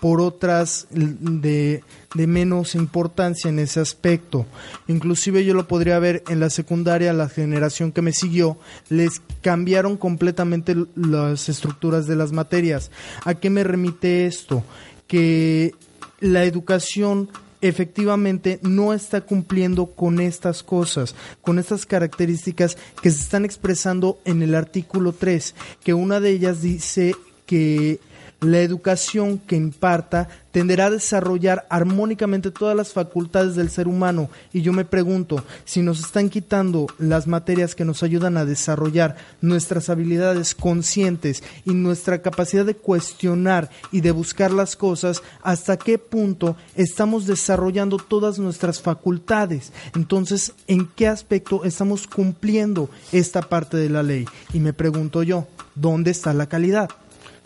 [0.00, 1.82] por otras de,
[2.14, 4.46] de, menos importancia en ese aspecto.
[4.88, 9.96] Inclusive yo lo podría ver en la secundaria, la generación que me siguió, les cambiaron
[9.96, 12.90] completamente las estructuras de las materias.
[13.24, 14.64] ¿A qué me remite esto?
[15.06, 15.74] Que
[16.20, 17.28] la educación
[17.60, 24.42] efectivamente no está cumpliendo con estas cosas, con estas características que se están expresando en
[24.42, 27.14] el artículo 3, que una de ellas dice
[27.46, 28.00] que
[28.40, 34.30] la educación que imparta tenderá a desarrollar armónicamente todas las facultades del ser humano.
[34.52, 39.16] Y yo me pregunto, si nos están quitando las materias que nos ayudan a desarrollar
[39.40, 45.98] nuestras habilidades conscientes y nuestra capacidad de cuestionar y de buscar las cosas, ¿hasta qué
[45.98, 49.72] punto estamos desarrollando todas nuestras facultades?
[49.94, 54.24] Entonces, ¿en qué aspecto estamos cumpliendo esta parte de la ley?
[54.52, 56.88] Y me pregunto yo, ¿dónde está la calidad?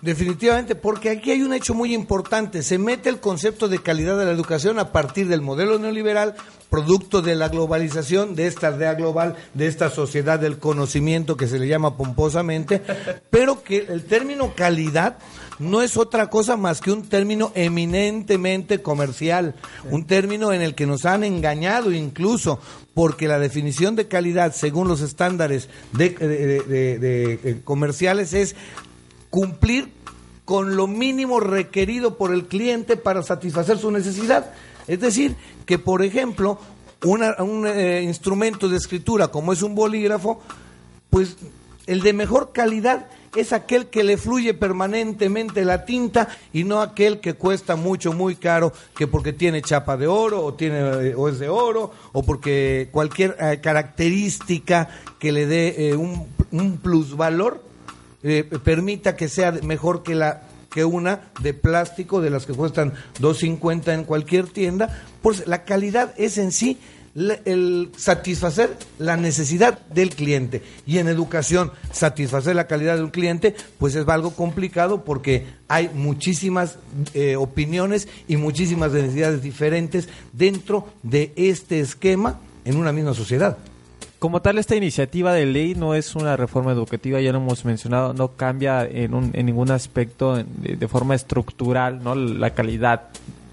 [0.04, 2.62] Definitivamente, porque aquí hay un hecho muy importante.
[2.62, 6.34] Se mete el concepto de calidad de la educación a partir del modelo neoliberal,
[6.68, 11.58] producto de la globalización, de esta aldea global, de esta sociedad del conocimiento que se
[11.58, 12.82] le llama pomposamente,
[13.30, 15.16] pero que el término calidad
[15.58, 19.54] no es otra cosa más que un término eminentemente comercial,
[19.90, 22.60] un término en el que nos han engañado incluso,
[22.92, 28.54] porque la definición de calidad según los estándares de, de comerciales es
[29.34, 29.90] cumplir
[30.44, 34.52] con lo mínimo requerido por el cliente para satisfacer su necesidad.
[34.86, 35.34] Es decir,
[35.66, 36.60] que por ejemplo,
[37.02, 40.40] un eh, instrumento de escritura como es un bolígrafo,
[41.10, 41.36] pues
[41.88, 47.18] el de mejor calidad es aquel que le fluye permanentemente la tinta y no aquel
[47.18, 51.28] que cuesta mucho, muy caro, que porque tiene chapa de oro o, tiene, eh, o
[51.28, 57.73] es de oro o porque cualquier eh, característica que le dé un, un plusvalor
[58.24, 62.94] eh, permita que sea mejor que la que una de plástico de las que cuestan
[63.20, 66.78] 2.50 en cualquier tienda, pues la calidad es en sí
[67.14, 70.62] el satisfacer la necesidad del cliente.
[70.84, 75.90] Y en educación, satisfacer la calidad de un cliente, pues es algo complicado porque hay
[75.94, 76.78] muchísimas
[77.12, 83.58] eh, opiniones y muchísimas necesidades diferentes dentro de este esquema en una misma sociedad
[84.24, 88.14] como tal, esta iniciativa de ley no es una reforma educativa, ya lo hemos mencionado,
[88.14, 92.14] no cambia en, un, en ningún aspecto de, forma estructural ¿no?
[92.14, 93.02] la calidad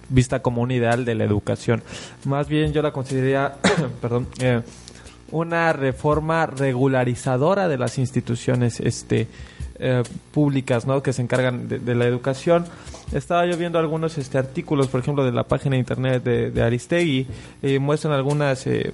[0.08, 1.84] vista como un ideal de la educación.
[2.24, 3.56] Más bien yo la consideraría,
[4.02, 4.62] perdón, eh,
[5.32, 9.28] una reforma regularizadora de las instituciones este,
[9.78, 11.04] eh, públicas ¿no?
[11.04, 12.64] que se encargan de, la educación.
[13.12, 17.28] Estaba yo viendo algunos este, artículos, por ejemplo, de la página de internet de, Aristegui,
[17.62, 18.94] y muestran algunas eh,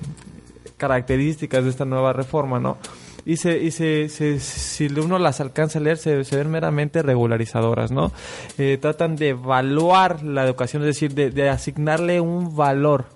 [0.78, 2.78] características de esta nueva reforma, ¿no?
[3.26, 4.08] Y, se, y se,
[4.40, 8.14] si uno las alcanza a leer, se, ven meramente regularizadoras, ¿no?
[8.58, 13.08] Eh, tratan de evaluar la educación, es decir, de, asignarle un valor,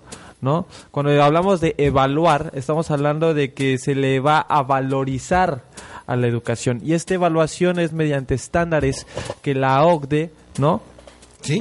[0.42, 0.66] ¿no?
[0.90, 5.62] Cuando hablamos de evaluar, estamos hablando de que se le va a valorizar
[6.06, 6.82] a la educación.
[6.84, 9.06] Y esta evaluación es mediante estándares
[9.40, 10.82] que la OCDE, ¿no?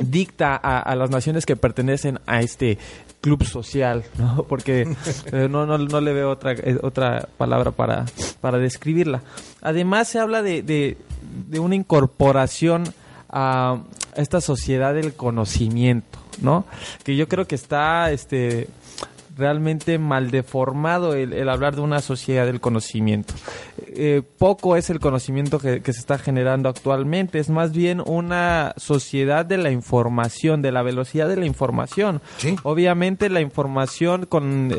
[0.04, 2.78] dicta a, a, las naciones que pertenecen a este
[3.22, 4.44] club social, ¿no?
[4.50, 4.82] Porque
[5.32, 8.06] eh, no, no, no, le veo otra, eh, otra palabra para,
[8.42, 9.22] para describirla.
[9.62, 10.98] Además se habla de, de,
[11.48, 12.84] de una incorporación
[13.30, 13.80] a
[14.16, 16.66] esta sociedad del conocimiento, ¿no?
[17.04, 18.68] Que yo creo que está este
[19.36, 23.34] realmente mal deformado el, hablar de una sociedad del conocimiento.
[23.88, 29.46] Eh, poco es el conocimiento que, se está generando actualmente, es más bien una sociedad
[29.46, 32.22] de la información, de la velocidad de la información.
[32.64, 34.70] Obviamente la información con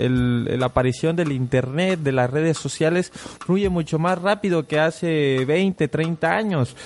[0.59, 3.11] la aparición del Internet, de las redes sociales,
[3.45, 6.77] fluye mucho más rápido que hace 20, 30 años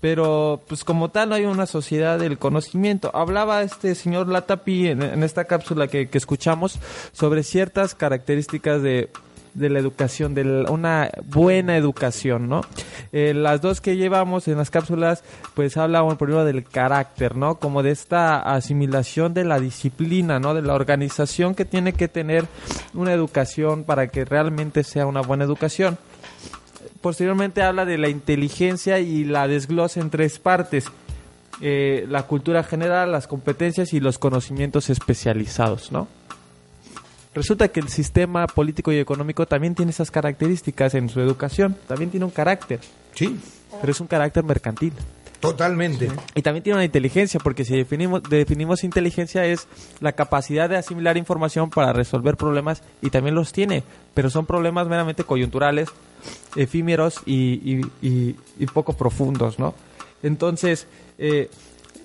[0.00, 3.10] pero pues como tal no hay una sociedad del conocimiento.
[3.14, 6.78] Hablaba este señor Latapi en, esta cápsula que, escuchamos
[7.12, 9.10] sobre ciertas características de,
[9.54, 12.62] la educación, de una buena educación, ¿no?
[13.12, 15.24] Eh, las dos que llevamos en las cápsulas,
[15.54, 17.56] pues hablaban primero del carácter, ¿no?
[17.56, 20.54] Como de esta asimilación de la disciplina, ¿no?
[20.54, 22.46] De la organización que tiene que tener
[22.94, 25.98] una educación para que realmente sea una buena educación
[27.00, 30.86] posteriormente habla de la inteligencia y la desglosa en tres partes.
[31.60, 36.08] Eh, la cultura general, las competencias y los conocimientos especializados, ¿no?
[37.34, 42.10] Resulta que el sistema político y económico también tiene esas características en su educación, también
[42.10, 42.80] tiene un carácter.
[43.14, 43.38] Sí.
[43.80, 44.92] Pero es un carácter mercantil.
[45.38, 46.10] Totalmente.
[46.34, 49.68] Y también tiene una inteligencia, porque si definimos, definimos inteligencia es
[50.00, 53.82] la capacidad de asimilar información para resolver problemas y también los tiene,
[54.12, 55.88] pero son problemas meramente coyunturales,
[56.56, 58.36] efímeros y, y-
[58.72, 59.74] poco profundos, ¿no?
[60.22, 60.86] Entonces,
[61.18, 61.50] eh,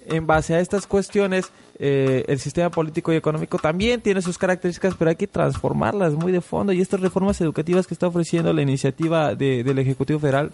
[0.07, 1.45] en base a estas cuestiones,
[1.80, 6.32] eh, el sistema político y económico también tiene sus características, pero hay que transformarlas muy
[6.32, 6.72] de fondo.
[6.74, 10.51] Y estas reformas educativas que está ofreciendo la iniciativa de- del Ejecutivo Federal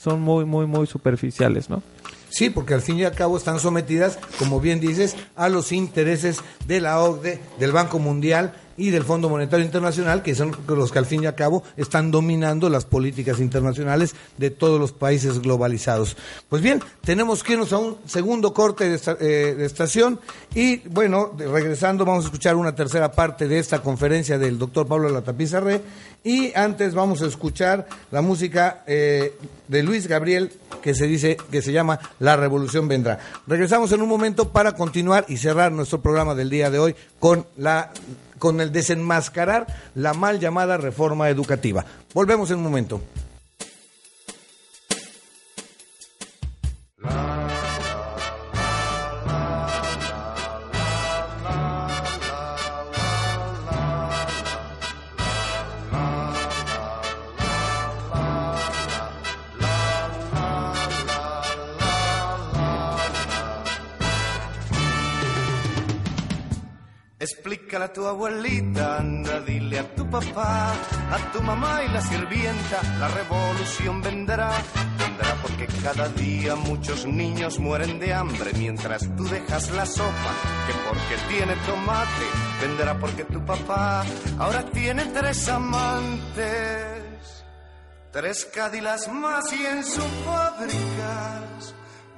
[0.00, 1.82] son muy, muy, muy superficiales, ¿no?
[2.30, 6.40] Sí, porque al fin y al cabo están sometidas, como bien dices, a los intereses
[6.66, 10.98] de la OCDE, del Banco Mundial y del Fondo Monetario Internacional, que son los que
[10.98, 16.16] al fin y al cabo están dominando las políticas internacionales de todos los países globalizados.
[16.48, 20.20] Pues bien, tenemos que irnos a un segundo corte de, eh, estación
[20.54, 25.08] y bueno, regresando vamos a escuchar una tercera parte de esta conferencia del doctor Pablo
[25.08, 25.82] Latapizarre
[26.22, 29.36] y antes vamos a escuchar la música eh,
[29.68, 30.52] de Luis Gabriel
[30.82, 33.18] que se dice que se llama La Revolución Vendrá.
[33.46, 37.46] Regresamos en un momento para continuar y cerrar nuestro programa del día de hoy con
[37.56, 37.90] la
[38.44, 41.86] con el desenmascarar la mal llamada reforma educativa.
[42.12, 43.00] Volvemos en un momento.
[67.94, 70.72] Tu abuelita, anda, dile a tu papá,
[71.12, 74.50] a tu mamá y la sirvienta, la revolución vendrá.
[74.98, 80.32] Vendrá porque cada día muchos niños mueren de hambre mientras tú dejas la sopa,
[80.66, 82.26] que porque tiene tomate.
[82.60, 84.04] Vendrá porque tu papá
[84.38, 87.44] ahora tiene tres amantes,
[88.10, 91.74] tres cádilas más y en sus fábricas.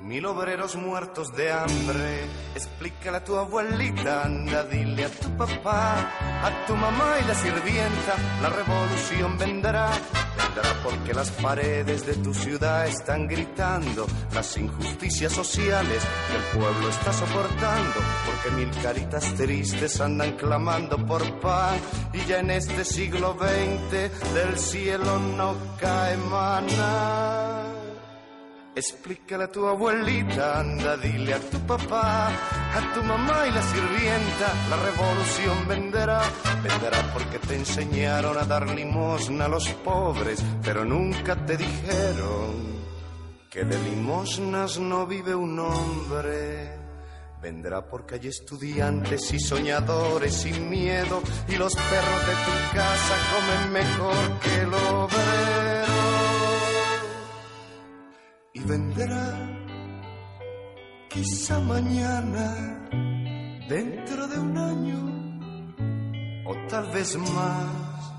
[0.07, 2.27] Mil obreros muertos de hambre.
[2.55, 5.97] Explícale a tu abuelita, anda, dile a tu papá,
[6.45, 9.91] a tu mamá y la sirvienta, la revolución vendrá.
[9.91, 16.89] Vendrá porque las paredes de tu ciudad están gritando las injusticias sociales que el pueblo
[16.89, 17.99] está soportando.
[18.27, 21.81] Porque mil caritas tristes andan clamando por pan
[22.13, 27.76] y ya en este siglo XX del cielo no cae maná.
[28.77, 34.53] Explícale a tu abuelita, anda, dile a tu papá, a tu mamá y la sirvienta,
[34.69, 36.21] la revolución vendrá,
[36.63, 42.77] vendrá porque te enseñaron a dar limosna a los pobres, pero nunca te dijeron
[43.49, 46.79] que de limosnas no vive un hombre.
[47.41, 53.73] Vendrá porque hay estudiantes y soñadores sin miedo y los perros de tu casa comen
[53.73, 55.76] mejor que el obrero
[58.57, 59.27] y vendrá
[61.11, 62.89] quizá mañana,
[63.69, 65.01] dentro de un año,
[66.47, 68.13] o tal vez más,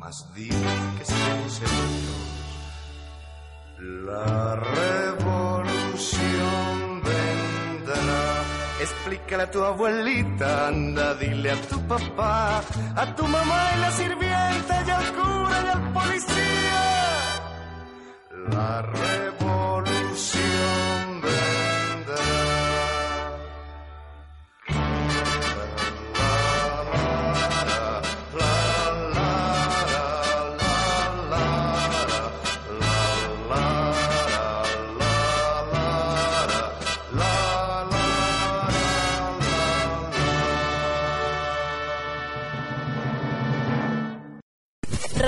[0.00, 0.56] más días
[0.96, 2.24] que estemos seguros.
[4.06, 6.22] La revolución
[7.02, 8.42] vendrá.
[8.80, 12.62] Explícale a tu abuelita, anda, dile a tu papá,
[12.96, 16.82] a tu mamá y la sirvienta y al cura y al policía.
[18.50, 18.82] La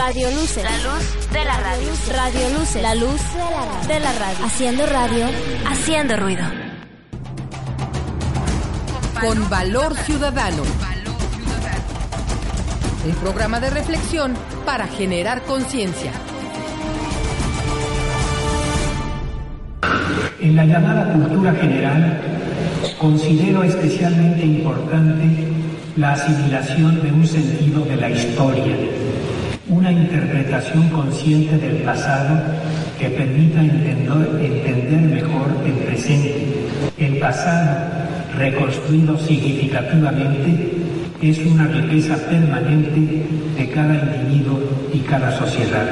[0.07, 0.63] Radio Luce.
[0.63, 1.89] La luz de la radio.
[2.15, 2.81] Radio Luce.
[2.81, 3.89] La luz de la radio.
[3.89, 4.47] De la radio.
[4.47, 5.27] Haciendo radio.
[5.69, 6.45] Haciendo ruido.
[9.21, 10.63] Con Valor Ciudadano.
[13.05, 14.35] Un programa de reflexión
[14.65, 16.13] para generar conciencia.
[20.41, 22.21] En la llamada cultura general,
[23.01, 25.49] considero especialmente importante
[25.97, 28.77] la asimilación de un sentido de la historia,
[29.69, 32.39] una interpretación consciente del pasado
[32.99, 36.47] que permita entender, entender mejor el presente.
[36.99, 37.89] El pasado,
[38.39, 40.73] reconstruido significativamente,
[41.21, 44.61] es una riqueza permanente de cada individuo
[44.93, 45.87] y cada sociedad.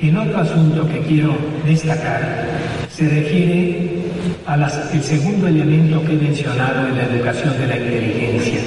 [0.00, 2.46] El otro asunto que quiero destacar
[2.90, 3.98] se refiere
[4.46, 4.70] al
[5.02, 8.60] segundo elemento que he mencionado en la educación de la inteligencia,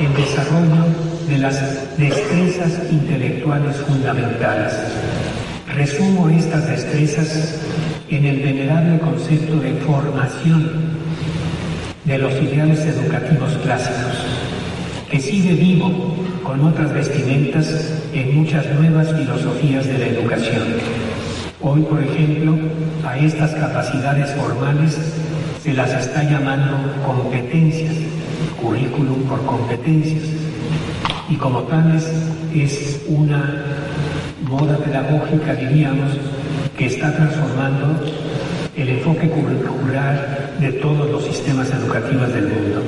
[0.00, 4.72] el desarrollo de las destrezas intelectuales fundamentales.
[5.74, 7.60] Resumo estas destrezas
[8.08, 10.70] en el venerable concepto de formación
[12.04, 14.24] de los ideales educativos clásicos,
[15.10, 20.62] que sigue vivo con otras vestimentas en muchas nuevas filosofías de la educación.
[21.60, 22.56] Hoy, por ejemplo,
[23.06, 24.96] a estas capacidades formales
[25.62, 27.94] se las está llamando competencias,
[28.62, 30.47] currículum por competencias,
[31.30, 32.10] y como tales
[32.54, 33.64] es una
[34.48, 36.10] moda pedagógica, diríamos,
[36.76, 38.00] que está transformando
[38.76, 42.82] el enfoque curricular de todos los sistemas educativos del mundo.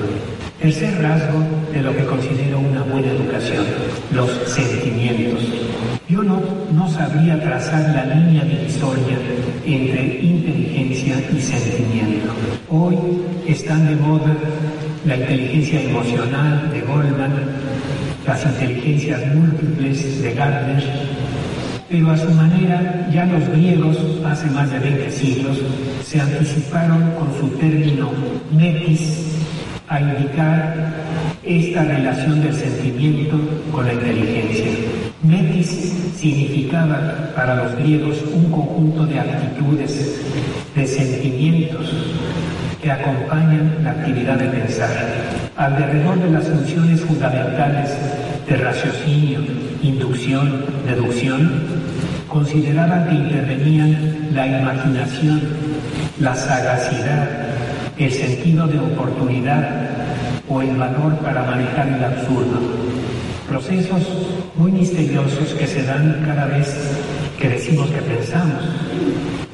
[0.60, 3.64] Tercer rasgo de lo que considero una buena educación,
[4.12, 5.42] los sentimientos.
[6.08, 6.40] Yo no,
[6.72, 9.18] no sabría trazar la línea divisoria
[9.64, 12.32] entre inteligencia y sentimiento.
[12.68, 12.96] Hoy
[13.46, 14.36] están de moda
[15.06, 17.32] la inteligencia emocional de Goldman,
[18.30, 20.84] las inteligencias múltiples de Gardner,
[21.88, 25.58] pero a su manera ya los griegos, hace más de 20 siglos,
[26.04, 28.12] se anticiparon con su término
[28.52, 29.26] metis
[29.88, 30.92] a indicar
[31.42, 33.36] esta relación del sentimiento
[33.72, 34.66] con la inteligencia.
[35.24, 40.20] Metis significaba para los griegos un conjunto de actitudes,
[40.76, 41.92] de sentimientos
[42.82, 44.90] que acompañan la actividad de pensar.
[45.56, 47.90] Alrededor de las funciones fundamentales
[48.48, 49.40] de raciocinio,
[49.82, 51.50] inducción, deducción,
[52.28, 55.40] consideraban que intervenían la imaginación,
[56.18, 57.28] la sagacidad,
[57.98, 59.90] el sentido de oportunidad
[60.48, 62.60] o el valor para manejar el absurdo.
[63.48, 64.02] Procesos
[64.56, 66.72] muy misteriosos que se dan cada vez
[67.38, 68.64] que decimos que pensamos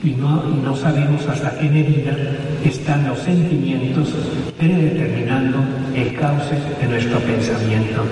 [0.07, 2.17] y no, no sabemos hasta qué medida
[2.65, 4.15] están los sentimientos
[4.57, 5.59] predeterminando
[5.97, 8.05] el cauce de nuestro pensamiento.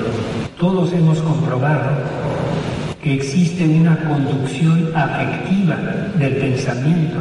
[0.59, 1.93] Todos hemos comprobado
[3.01, 5.77] que existe una conducción afectiva
[6.19, 7.19] del pensamiento,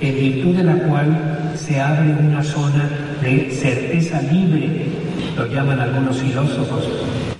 [0.00, 2.88] en virtud de la cual se abre una zona
[3.20, 4.86] de certeza libre,
[5.36, 6.88] lo llaman algunos filósofos,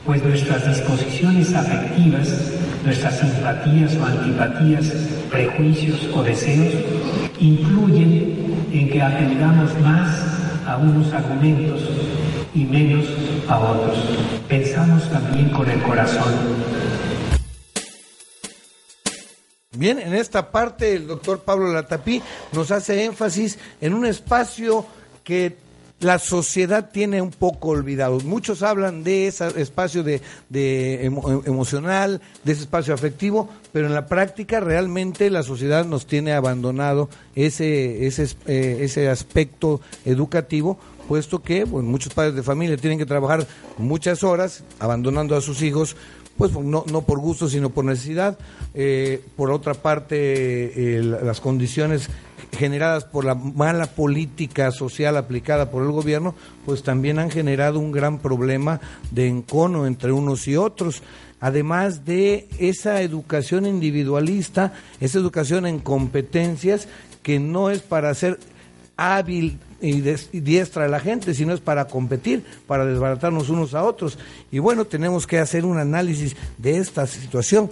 [0.04, 4.86] pues nuestras disposiciones afectivas, nuestras simpatías o antipatías,
[5.30, 6.74] prejuicios o deseos,
[7.38, 10.08] influyen en que atendamos más
[10.66, 11.82] a unos argumentos
[12.54, 13.06] y menos
[13.48, 13.98] a otros.
[14.48, 16.32] Pensamos también con el corazón.
[19.72, 22.20] Bien, en esta parte el doctor Pablo Latapí
[22.52, 24.84] nos hace énfasis en un espacio
[25.22, 25.56] que
[26.00, 28.18] la sociedad tiene un poco olvidado.
[28.20, 30.20] Muchos hablan de ese espacio de,
[31.44, 37.10] emocional, de ese espacio afectivo, pero en la práctica realmente la sociedad nos tiene abandonado
[37.34, 40.78] ese, ese, eh, ese aspecto educativo
[41.10, 43.44] puesto que muchos padres de familia tienen que trabajar
[43.78, 45.96] muchas horas abandonando a sus hijos
[46.40, 48.38] pues no, no por gusto, sino por necesidad.
[48.72, 52.08] Eh, por otra parte, las condiciones
[52.56, 56.34] generadas por la mala política social aplicada por el gobierno,
[56.64, 58.80] pues también han generado un gran problema
[59.10, 61.02] de encono entre unos y otros.
[61.40, 66.88] Además de esa educación individualista, esa educación en competencias
[67.22, 68.38] que no es para ser
[68.96, 70.00] hábil y,
[70.40, 74.18] diestra a la gente, sino es para competir, para desbaratarnos unos a otros.
[74.50, 77.70] Y bueno, tenemos que hacer un análisis de esta situación.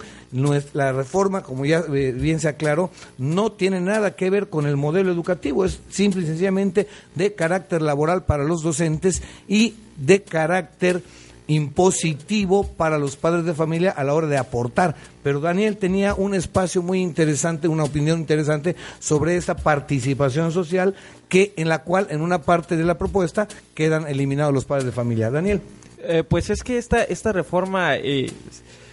[0.73, 4.77] la reforma, como ya eh, bien se aclaró, no tiene nada que ver con el
[4.77, 11.01] modelo educativo, es simple y sencillamente de carácter laboral para los docentes y de carácter
[11.49, 14.95] impositivo para los padres de familia a la hora de aportar.
[15.23, 20.95] Pero Daniel tenía un espacio muy interesante, una opinión interesante sobre esta participación social
[21.27, 24.91] que en la cual en una parte de la propuesta quedan eliminados los padres de
[24.91, 25.29] familia.
[25.29, 25.61] Daniel.
[26.01, 28.31] Eh, pues es que esta, esta reforma eh,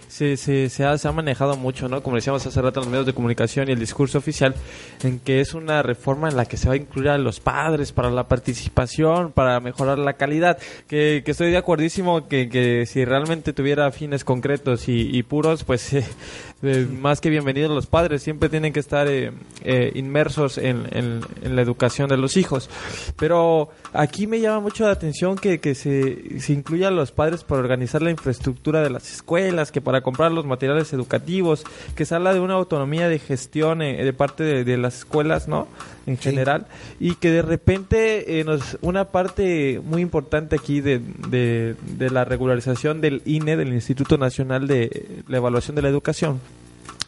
[0.08, 2.02] se, se, se, ha, se, ha, manejado mucho, ¿no?
[2.02, 4.54] Como decíamos hace rato en los medios de comunicación y el discurso oficial,
[5.02, 7.92] en que es una reforma en la que se va a incluir a los padres
[7.92, 10.58] para la participación, para mejorar la calidad.
[10.88, 15.92] Que, estoy de acuerdísimo que, que si realmente tuviera fines concretos y, puros, pues
[16.62, 19.32] eh, más que bienvenidos los padres, siempre tienen que estar eh,
[19.64, 22.70] eh, inmersos en, en, la educación de los hijos.
[23.16, 27.44] Pero aquí me llama mucho la atención que, que se, se incluya a los padres
[27.44, 32.14] para organizar la infraestructura de las escuelas, que para comprar los materiales educativos, que se
[32.14, 35.68] habla de una autonomía de gestión de parte de, de, las escuelas, ¿no?
[36.06, 36.66] En general,
[37.00, 43.00] y que de repente nos, una parte muy importante aquí de, de, de la regularización
[43.00, 46.40] del INE, del Instituto Nacional de la Evaluación de la Educación,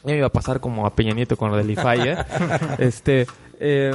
[0.04, 2.16] ya me iba a pasar como a Peña Nieto con lo del IFAI, ¿eh?
[2.78, 3.26] este,
[3.60, 3.94] eh,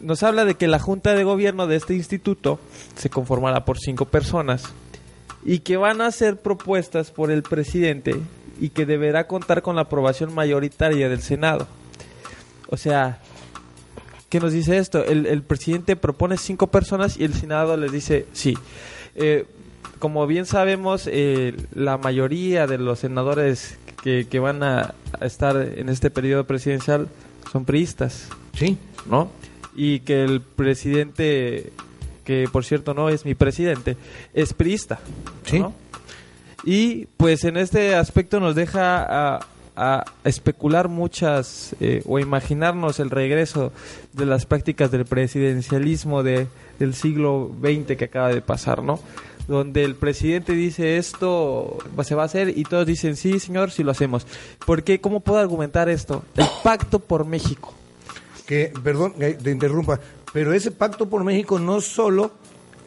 [0.00, 2.58] nos habla de que la junta de gobierno de este instituto
[2.94, 4.72] se conformará por cinco personas
[5.44, 8.16] y que van a hacer propuestas por el presidente
[8.60, 11.66] y que deberá contar con la aprobación mayoritaria del Senado.
[12.68, 13.18] O sea,
[14.28, 15.04] ¿qué nos dice esto?
[15.04, 18.56] El, el presidente propone cinco personas y el Senado les dice sí.
[19.16, 19.46] Eh,
[19.98, 25.56] como bien sabemos, eh, la mayoría de los senadores que, que van a, a estar
[25.56, 27.08] en este periodo presidencial
[27.50, 28.28] son priistas.
[28.52, 28.76] Sí.
[29.06, 29.30] ¿No?
[29.74, 31.72] Y que el presidente,
[32.24, 33.96] que por cierto no es mi presidente,
[34.32, 34.98] es priista.
[35.44, 35.60] Sí.
[35.60, 35.74] ¿no?
[36.64, 39.46] Y pues en este aspecto nos deja a,
[39.76, 43.72] a especular muchas eh, o imaginarnos el regreso
[44.12, 46.46] de las prácticas del presidencialismo de,
[46.78, 49.00] del siglo XX que acaba de pasar, ¿no?
[49.48, 53.82] Donde el presidente dice esto se va a hacer y todos dicen sí, señor, sí
[53.82, 54.26] lo hacemos.
[54.64, 55.00] ¿Por qué?
[55.00, 56.24] ¿Cómo puedo argumentar esto?
[56.36, 57.74] El pacto por México.
[58.46, 60.00] Que, perdón, te interrumpa,
[60.34, 62.32] pero ese pacto por México no solo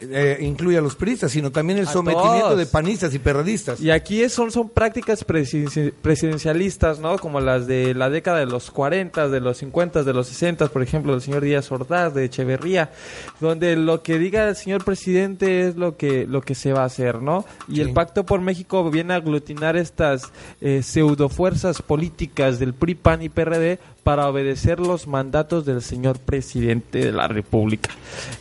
[0.00, 2.58] eh, incluye a los priistas, sino también el A sometimiento todos.
[2.58, 3.80] de panistas y perradistas.
[3.80, 7.18] Y aquí son, son prácticas presidenci- presidencialistas, ¿no?
[7.18, 10.82] Como las de la década de los 40, de los 50, de los 60, por
[10.82, 12.90] ejemplo, del señor Díaz Ordaz, de Echeverría,
[13.40, 16.86] donde lo que diga el señor presidente es lo que, lo que se va a
[16.86, 17.44] hacer, ¿no?
[17.68, 17.80] Y Sí.
[17.82, 20.30] el Pacto por México viene a aglutinar estas
[20.60, 26.98] eh, pseudofuerzas políticas del PRI, PAN y PRD para obedecer los mandatos del señor presidente
[26.98, 27.90] de la República.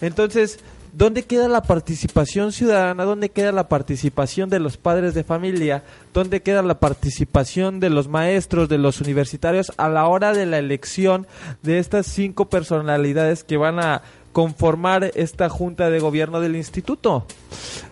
[0.01, 0.59] Entonces,
[0.97, 3.03] ¿Dónde queda la participación ciudadana?
[3.03, 5.83] ¿Dónde queda la participación de los padres de familia?
[6.11, 10.57] ¿Dónde queda la participación de los maestros, de los universitarios a la hora de la
[10.57, 11.27] elección
[11.61, 14.01] de estas cinco personalidades que van a
[14.33, 17.27] conformar esta junta de gobierno del instituto?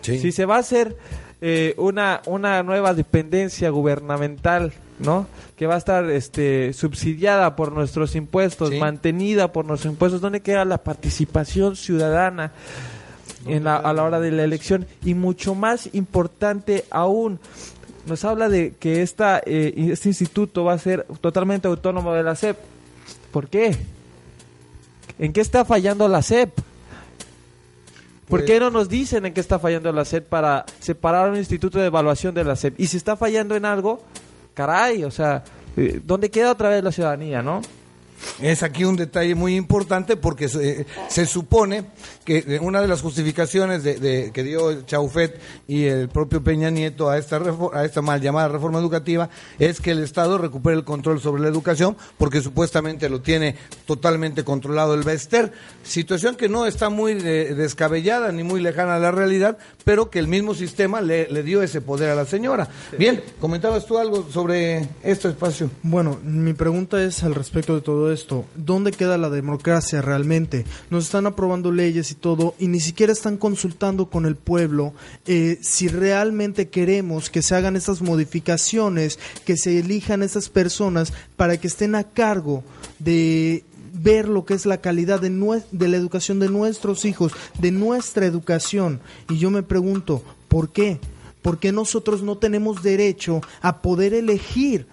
[0.00, 0.18] Sí.
[0.18, 0.96] Si se va a hacer
[1.40, 5.28] eh, una, una nueva dependencia gubernamental, ¿no?
[5.56, 8.80] Que va a estar este, subsidiada por nuestros impuestos, Sí.
[8.80, 12.50] mantenida por nuestros impuestos, ¿dónde queda la participación ciudadana
[13.46, 14.86] en la- a la hora de la elección?
[15.04, 17.38] Y mucho más importante aún,
[18.06, 22.34] nos habla de que esta, eh, este instituto va a ser totalmente autónomo de la
[22.36, 22.56] SEP.
[23.32, 23.76] ¿Por qué?
[25.18, 26.50] ¿En qué está fallando la SEP?
[28.28, 31.78] ¿Por qué no nos dicen en qué está fallando la SEP para separar un instituto
[31.78, 32.74] de evaluación de la SEP?
[32.80, 34.00] Y si está fallando en algo,
[34.54, 35.44] caray, o sea,
[35.76, 37.62] eh, ¿dónde queda otra vez la ciudadanía, no?
[38.40, 41.84] Es aquí un detalle muy importante porque se, se supone
[42.24, 47.18] que una de las justificaciones de, que dio Chaufet y el propio Peña Nieto a
[47.18, 47.40] esta,
[47.72, 51.48] a esta mal llamada reforma educativa es que el Estado recupere el control sobre la
[51.48, 53.56] educación porque supuestamente lo tiene
[53.86, 55.52] totalmente controlado el Bester,
[55.82, 60.18] situación que no está muy eh, descabellada ni muy lejana a la realidad, pero que
[60.18, 62.68] el mismo sistema le, dio ese poder a la señora.
[62.98, 65.70] Bien, comentabas tú algo sobre este espacio.
[65.84, 68.46] Bueno, mi pregunta es al respecto de todo esto.
[68.56, 70.64] ¿Dónde queda la democracia realmente?
[70.90, 74.92] Nos están aprobando leyes y todo y ni siquiera están consultando con el pueblo
[75.24, 81.58] eh, si realmente queremos que se hagan estas modificaciones, que se elijan estas personas para
[81.58, 82.64] que estén a cargo
[82.98, 83.62] de
[84.02, 85.30] ver lo que es la calidad de,
[85.72, 89.00] de la educación de nuestros hijos, de nuestra educación.
[89.28, 91.00] Y yo me pregunto, ¿por qué?
[91.42, 94.86] ¿Por qué nosotros no tenemos derecho a poder elegir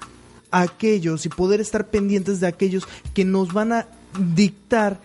[0.52, 3.88] a aquellos y poder estar pendientes de aquellos que nos van a
[4.36, 5.00] dictar,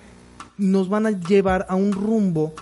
[0.59, 2.53] nos van a llevar a un rumbo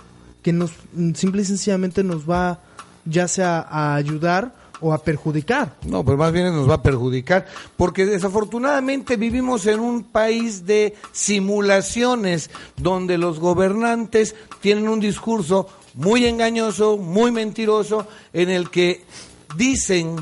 [0.41, 0.71] que nos
[1.15, 2.61] simple y sencillamente nos va
[3.03, 5.75] ya sea a ayudar o a perjudicar?
[5.85, 10.95] No, pues más bien nos va a perjudicar, porque desafortunadamente vivimos en un país de
[11.11, 19.03] simulaciones, donde los gobernantes tienen un discurso muy engañoso, muy mentiroso, en el que
[19.55, 20.15] dicen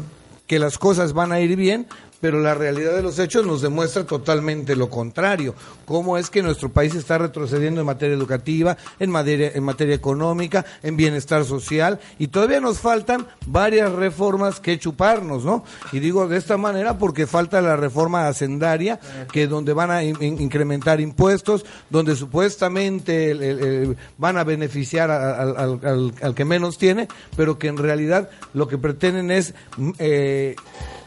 [0.47, 1.87] que las cosas van a ir bien,
[2.21, 5.53] pero la realidad de los hechos nos demuestra totalmente lo contrario.
[5.85, 10.65] Cómo es que nuestro país está retrocediendo en materia educativa, en materia, en materia económica,
[10.81, 15.63] en bienestar social, y todavía nos faltan varias reformas que chuparnos, ¿no?
[15.91, 18.99] Y digo de esta manera porque falta la reforma hacendaria,
[19.31, 26.11] que donde van a in- in- incrementar impuestos, donde supuestamente van a beneficiar al, al-
[26.21, 30.55] al- que menos tiene, pero que en realidad lo que pretenden es mm, eh,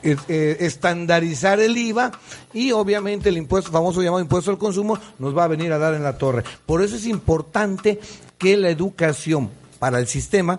[0.02, 2.12] estandarizar el IVA
[2.52, 5.94] y obviamente el impuesto, famoso llamado impuesto al consumo, nos va a venir a dar
[5.94, 6.44] en la torre.
[6.66, 8.00] Por eso es importante
[8.38, 10.58] que la educación para el sistema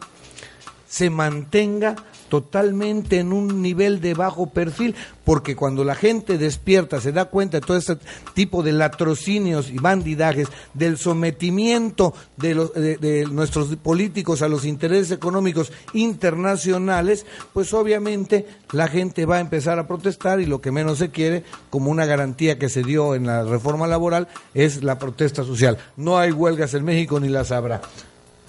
[0.87, 1.95] se mantenga
[2.29, 7.59] totalmente en un nivel de bajo perfil, porque cuando la gente despierta, se da cuenta
[7.59, 7.97] de todo este
[8.33, 14.65] tipo de latrocinios y bandidajes, del sometimiento de, los, de, de nuestros políticos a los
[14.65, 20.71] intereses económicos internacionales, pues obviamente la gente va a empezar a protestar y lo que
[20.71, 24.99] menos se quiere, como una garantía que se dio en la reforma laboral, es la
[24.99, 25.77] protesta social.
[25.97, 27.81] No hay huelgas en México ni las habrá.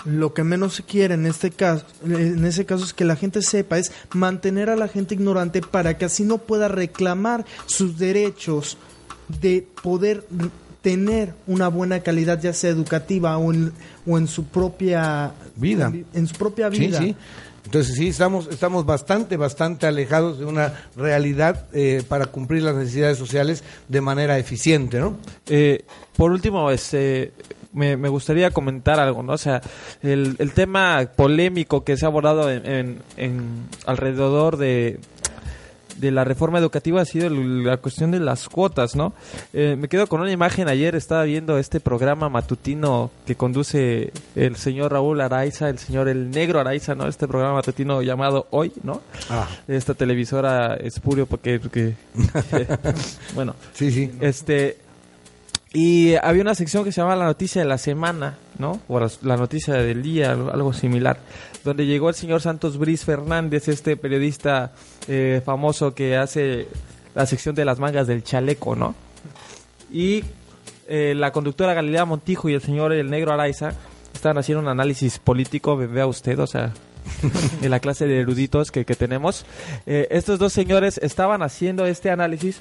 [0.05, 3.43] Lo que menos se quiere en este caso, en ese caso es que la gente
[3.43, 8.79] sepa, es mantener a la gente ignorante para que así no pueda reclamar sus derechos
[9.41, 10.25] de poder
[10.83, 13.73] tener una buena calidad ya sea educativa o en,
[14.07, 15.93] o en su propia Vida.
[16.15, 16.99] en su propia vida.
[16.99, 17.17] Sí, sí.
[17.65, 23.19] Entonces sí, estamos, estamos bastante, bastante alejados de una realidad eh, para cumplir las necesidades
[23.19, 25.19] sociales de manera eficiente, ¿no?
[25.47, 25.85] Eh,
[26.17, 27.33] por último, este,
[27.73, 29.33] me, me gustaría comentar algo, ¿no?
[29.35, 29.61] O sea,
[30.03, 34.99] el, el tema polémico que se ha abordado en, en- en- alrededor de,
[35.99, 39.13] de la reforma educativa ha sido la cuestión de las cuotas, ¿no?
[39.53, 44.57] Eh, me quedo con una imagen, ayer estaba viendo este programa matutino que conduce el
[44.57, 47.07] señor Raúl Araiza, el señor El Negro Araiza, ¿no?
[47.07, 49.03] Este programa matutino llamado Hoy, ¿no?
[49.29, 49.47] Ah.
[49.69, 51.61] Esta televisora espurio porque...
[51.61, 51.95] porque-
[53.35, 54.11] bueno, Sí, sí.
[54.21, 54.79] este
[55.73, 58.81] y había una sección que se llamaba la noticia de la semana, ¿no?
[58.89, 61.19] O la, noticia del día, algo similar,
[61.65, 64.73] donde llegó el señor Santos Briz Fernández, este periodista
[65.07, 66.67] eh, famoso que hace
[67.15, 68.95] la sección de las mangas del chaleco, ¿no?
[69.93, 70.25] Y
[70.89, 73.73] eh, la conductora Galilea Montijo y el señor El Negro Araiza
[74.13, 76.73] estaban haciendo un análisis político, ve- vea usted, o sea,
[77.61, 79.47] de la clase de eruditos que, que tenemos.
[79.87, 82.61] Eh, estos dos señores estaban haciendo este análisis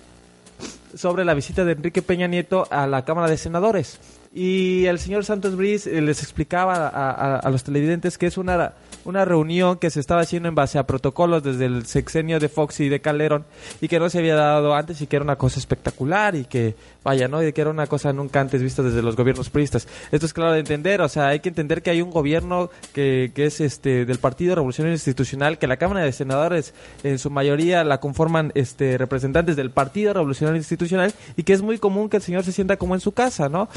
[0.95, 3.99] sobre la visita de Enrique Peña Nieto a la Cámara de Senadores.
[4.31, 8.73] Y el señor Santos Briz eh, les explicaba a, los televidentes que es una,
[9.03, 12.79] una reunión que se estaba haciendo en base a protocolos desde el sexenio de Fox
[12.81, 13.45] y de Calderón
[13.81, 16.75] y que no se había dado antes y que era una cosa espectacular y que,
[17.03, 17.41] vaya, ¿no?
[17.43, 19.87] Y que era una cosa nunca antes vista desde los gobiernos priistas.
[20.11, 23.31] Esto es claro de entender, o sea, hay que entender que hay un gobierno que,
[23.33, 27.83] que es este del Partido Revolucionario Institucional, que la Cámara de Senadores en su mayoría
[27.83, 32.23] la conforman este representantes del Partido Revolucionario Institucional y que es muy común que el
[32.23, 33.69] señor se sienta como en su casa, ¿no?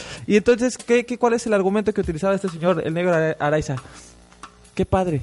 [0.50, 3.76] Entonces, ¿qué, qué, cuál es el argumento que utilizaba este señor, el negro Ara- Araiza?
[4.74, 5.22] Qué padre.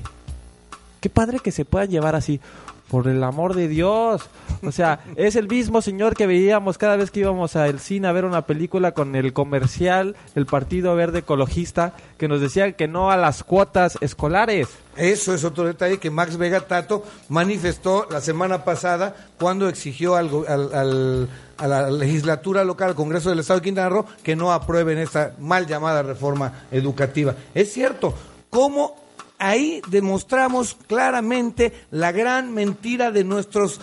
[1.02, 2.40] Qué padre que se puedan llevar así.
[2.90, 4.24] Por el amor de Dios.
[4.64, 8.12] O sea, es el mismo señor que veíamos cada vez que íbamos al cine a
[8.12, 13.12] ver una película con el comercial del Partido Verde Ecologista que nos decía que no
[13.12, 14.68] a las cuotas escolares.
[14.98, 20.30] Eso es otro detalle que Max Vega Tato manifestó la semana pasada cuando exigió al-
[20.48, 24.98] al- a la legislatura local, al Congreso del Estado de Quintana Roo, que no aprueben
[24.98, 27.36] esta mal llamada reforma educativa.
[27.54, 28.14] Es cierto,
[28.50, 28.96] ¿cómo
[29.40, 33.80] ahí demostramos claramente la gran mentira de nuestros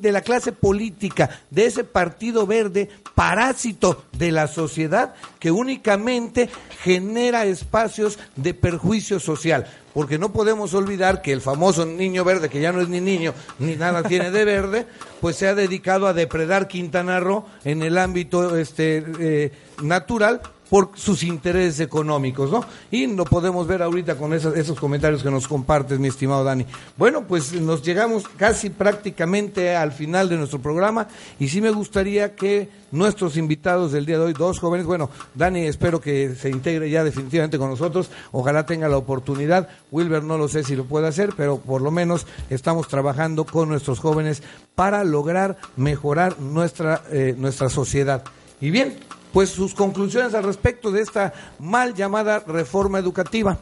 [0.00, 6.50] de la clase política, de ese partido verde parásito de la sociedad que únicamente
[6.82, 9.66] genera espacios de perjuicio social.
[9.94, 13.32] Porque no podemos olvidar que el famoso niño verde, que ya no es ni niño,
[13.60, 14.86] ni nada tiene de verde,
[15.20, 20.92] pues se ha dedicado a depredar Quintana Roo en el ámbito este, eh, natural por
[20.94, 22.64] sus intereses económicos, ¿no?
[22.90, 26.64] Y lo podemos ver ahorita con esos comentarios que nos compartes, mi estimado Dani.
[26.96, 31.08] Bueno, pues nos llegamos casi prácticamente al final de nuestro programa
[31.40, 35.66] y sí me gustaría que nuestros invitados del día de hoy, dos jóvenes, bueno, Dani
[35.66, 40.48] espero que se integre ya definitivamente con nosotros, ojalá tenga la oportunidad, Wilber no lo
[40.48, 44.42] sé si lo puede hacer, pero por lo menos estamos trabajando con nuestros jóvenes
[44.74, 48.24] para lograr mejorar nuestra, eh, nuestra sociedad.
[48.60, 48.96] Y bien,
[49.32, 53.58] pues sus conclusiones al respecto de esta mal llamada reforma educativa.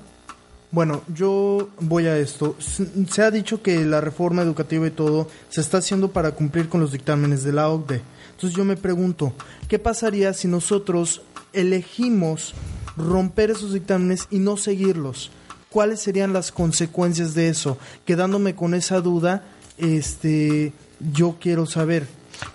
[0.70, 2.54] Bueno, yo voy a esto.
[2.58, 6.80] Se ha dicho que la reforma educativa y todo se está haciendo para cumplir con
[6.80, 8.02] los dictámenes de la OCDE.
[8.32, 9.32] Entonces yo me pregunto,
[9.66, 11.22] ¿qué pasaría si nosotros
[11.54, 12.54] elegimos
[12.96, 15.30] romper esos dictámenes y no seguirlos?
[15.70, 17.78] ¿Cuáles serían las consecuencias de eso?
[18.04, 19.44] Quedándome con esa duda,
[19.78, 20.72] este,
[21.14, 22.06] yo quiero saber.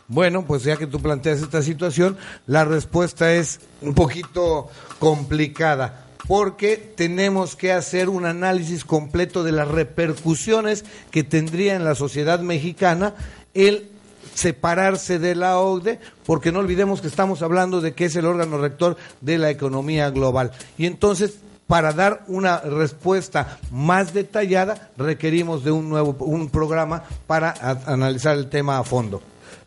[0.07, 6.77] Bueno, pues ya que tú planteas esta situación, la respuesta es un poquito complicada, porque
[6.77, 13.15] tenemos que hacer un análisis completo de las repercusiones que tendría en la sociedad mexicana
[13.53, 13.89] el
[14.33, 18.57] separarse de la OCDE, porque no olvidemos que estamos hablando de que es el órgano
[18.57, 20.51] rector de la economía global.
[20.77, 21.35] Y entonces,
[21.67, 27.53] para dar una respuesta más detallada, requerimos de un nuevo un programa para
[27.85, 29.21] analizar el tema a fondo.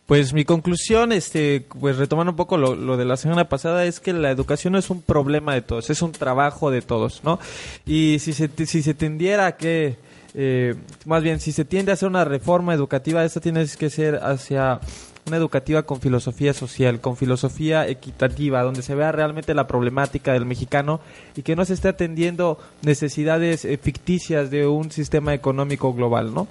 [0.06, 3.98] Pues mi conclusión, este, pues retomando un poco lo, lo de la semana pasada, es
[3.98, 7.40] que la educación no es un problema de todos, es un trabajo de todos, ¿no?
[7.84, 9.96] Y si se, si se tendiera que,
[10.34, 10.76] eh,
[11.06, 14.78] más bien, si se tiende a hacer una reforma educativa, esta tiene que ser hacia
[15.26, 20.46] una educativa con filosofía social, con filosofía equitativa, donde se vea realmente la problemática del
[20.46, 21.00] mexicano
[21.34, 26.46] y que no se esté atendiendo necesidades eh, ficticias de un sistema económico global, ¿no?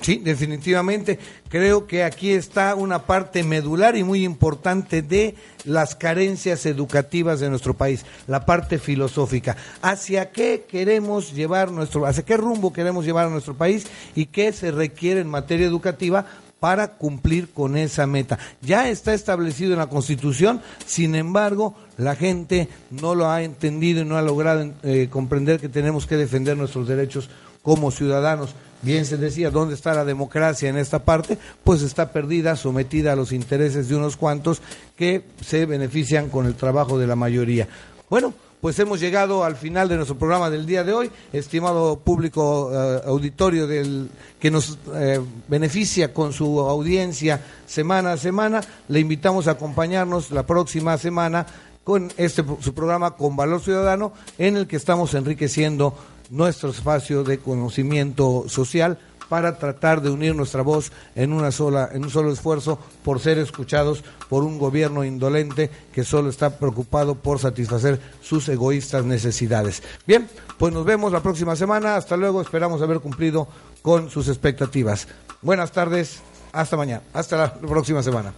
[0.00, 1.18] Sí, definitivamente.
[1.48, 5.34] Creo que aquí está una parte medular y muy importante de
[5.64, 9.56] las carencias educativas de nuestro país, la parte filosófica.
[9.82, 14.52] ¿Hacia qué queremos llevar nuestro, hacia qué rumbo queremos llevar a nuestro país y qué
[14.52, 16.24] se requiere en materia educativa
[16.60, 18.38] para cumplir con esa meta.
[18.60, 24.04] Ya está establecido en la Constitución, sin embargo, la gente no lo ha entendido y
[24.04, 27.30] no ha logrado eh, comprender que tenemos que defender nuestros derechos
[27.62, 28.54] como ciudadanos.
[28.82, 31.36] Bien se decía, ¿dónde está la democracia en esta parte?
[31.64, 34.62] Pues está perdida, sometida a los intereses de unos cuantos
[34.96, 37.68] que se benefician con el trabajo de la mayoría.
[38.08, 41.10] Bueno, pues hemos llegado al final de nuestro programa del día de hoy.
[41.32, 48.60] Estimado público eh, auditorio del, que nos eh, beneficia con su audiencia semana a semana,
[48.88, 51.46] le invitamos a acompañarnos la próxima semana
[51.84, 55.94] con este su programa con Valor Ciudadano, en el que estamos enriqueciendo
[56.30, 58.98] nuestro espacio de conocimiento social
[59.30, 63.38] para tratar de unir nuestra voz en una sola, en un solo esfuerzo por ser
[63.38, 69.84] escuchados por un gobierno indolente que solo está preocupado por satisfacer sus egoístas necesidades.
[70.04, 70.28] Bien,
[70.58, 71.94] pues nos vemos la próxima semana.
[71.94, 72.42] Hasta luego.
[72.42, 73.46] Esperamos haber cumplido
[73.82, 75.06] con sus expectativas.
[75.42, 76.20] Buenas tardes.
[76.52, 77.02] Hasta mañana.
[77.12, 78.34] Hasta la próxima semana.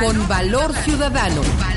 [0.00, 1.71] Con valor ciudadano.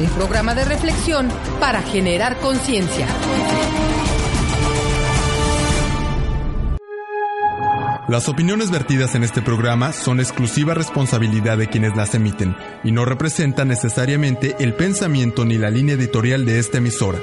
[0.00, 1.28] Un programa de reflexión
[1.58, 3.06] para generar conciencia.
[8.08, 13.04] Las opiniones vertidas en este programa son exclusiva responsabilidad de quienes las emiten y no
[13.04, 17.18] representan necesariamente el pensamiento ni la línea editorial de esta emisora.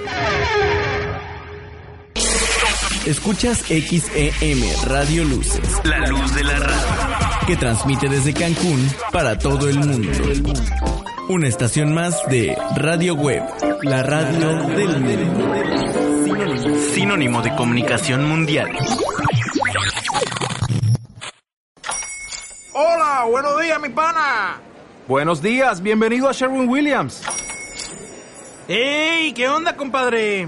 [3.06, 9.70] Escuchas XEM Radio Luces, la luz de la radio, que transmite desde Cancún para todo
[9.70, 10.12] el mundo.
[11.28, 13.44] Una estación más de Radio Web,
[13.82, 15.56] la radio del mundo.
[16.94, 18.70] Sinónimo de comunicación mundial.
[22.74, 24.62] Hola, buenos días, mi pana.
[25.08, 27.24] Buenos días, bienvenido a Sherwin Williams.
[28.68, 29.34] ¡Ey!
[29.34, 30.48] ¿Qué onda, compadre?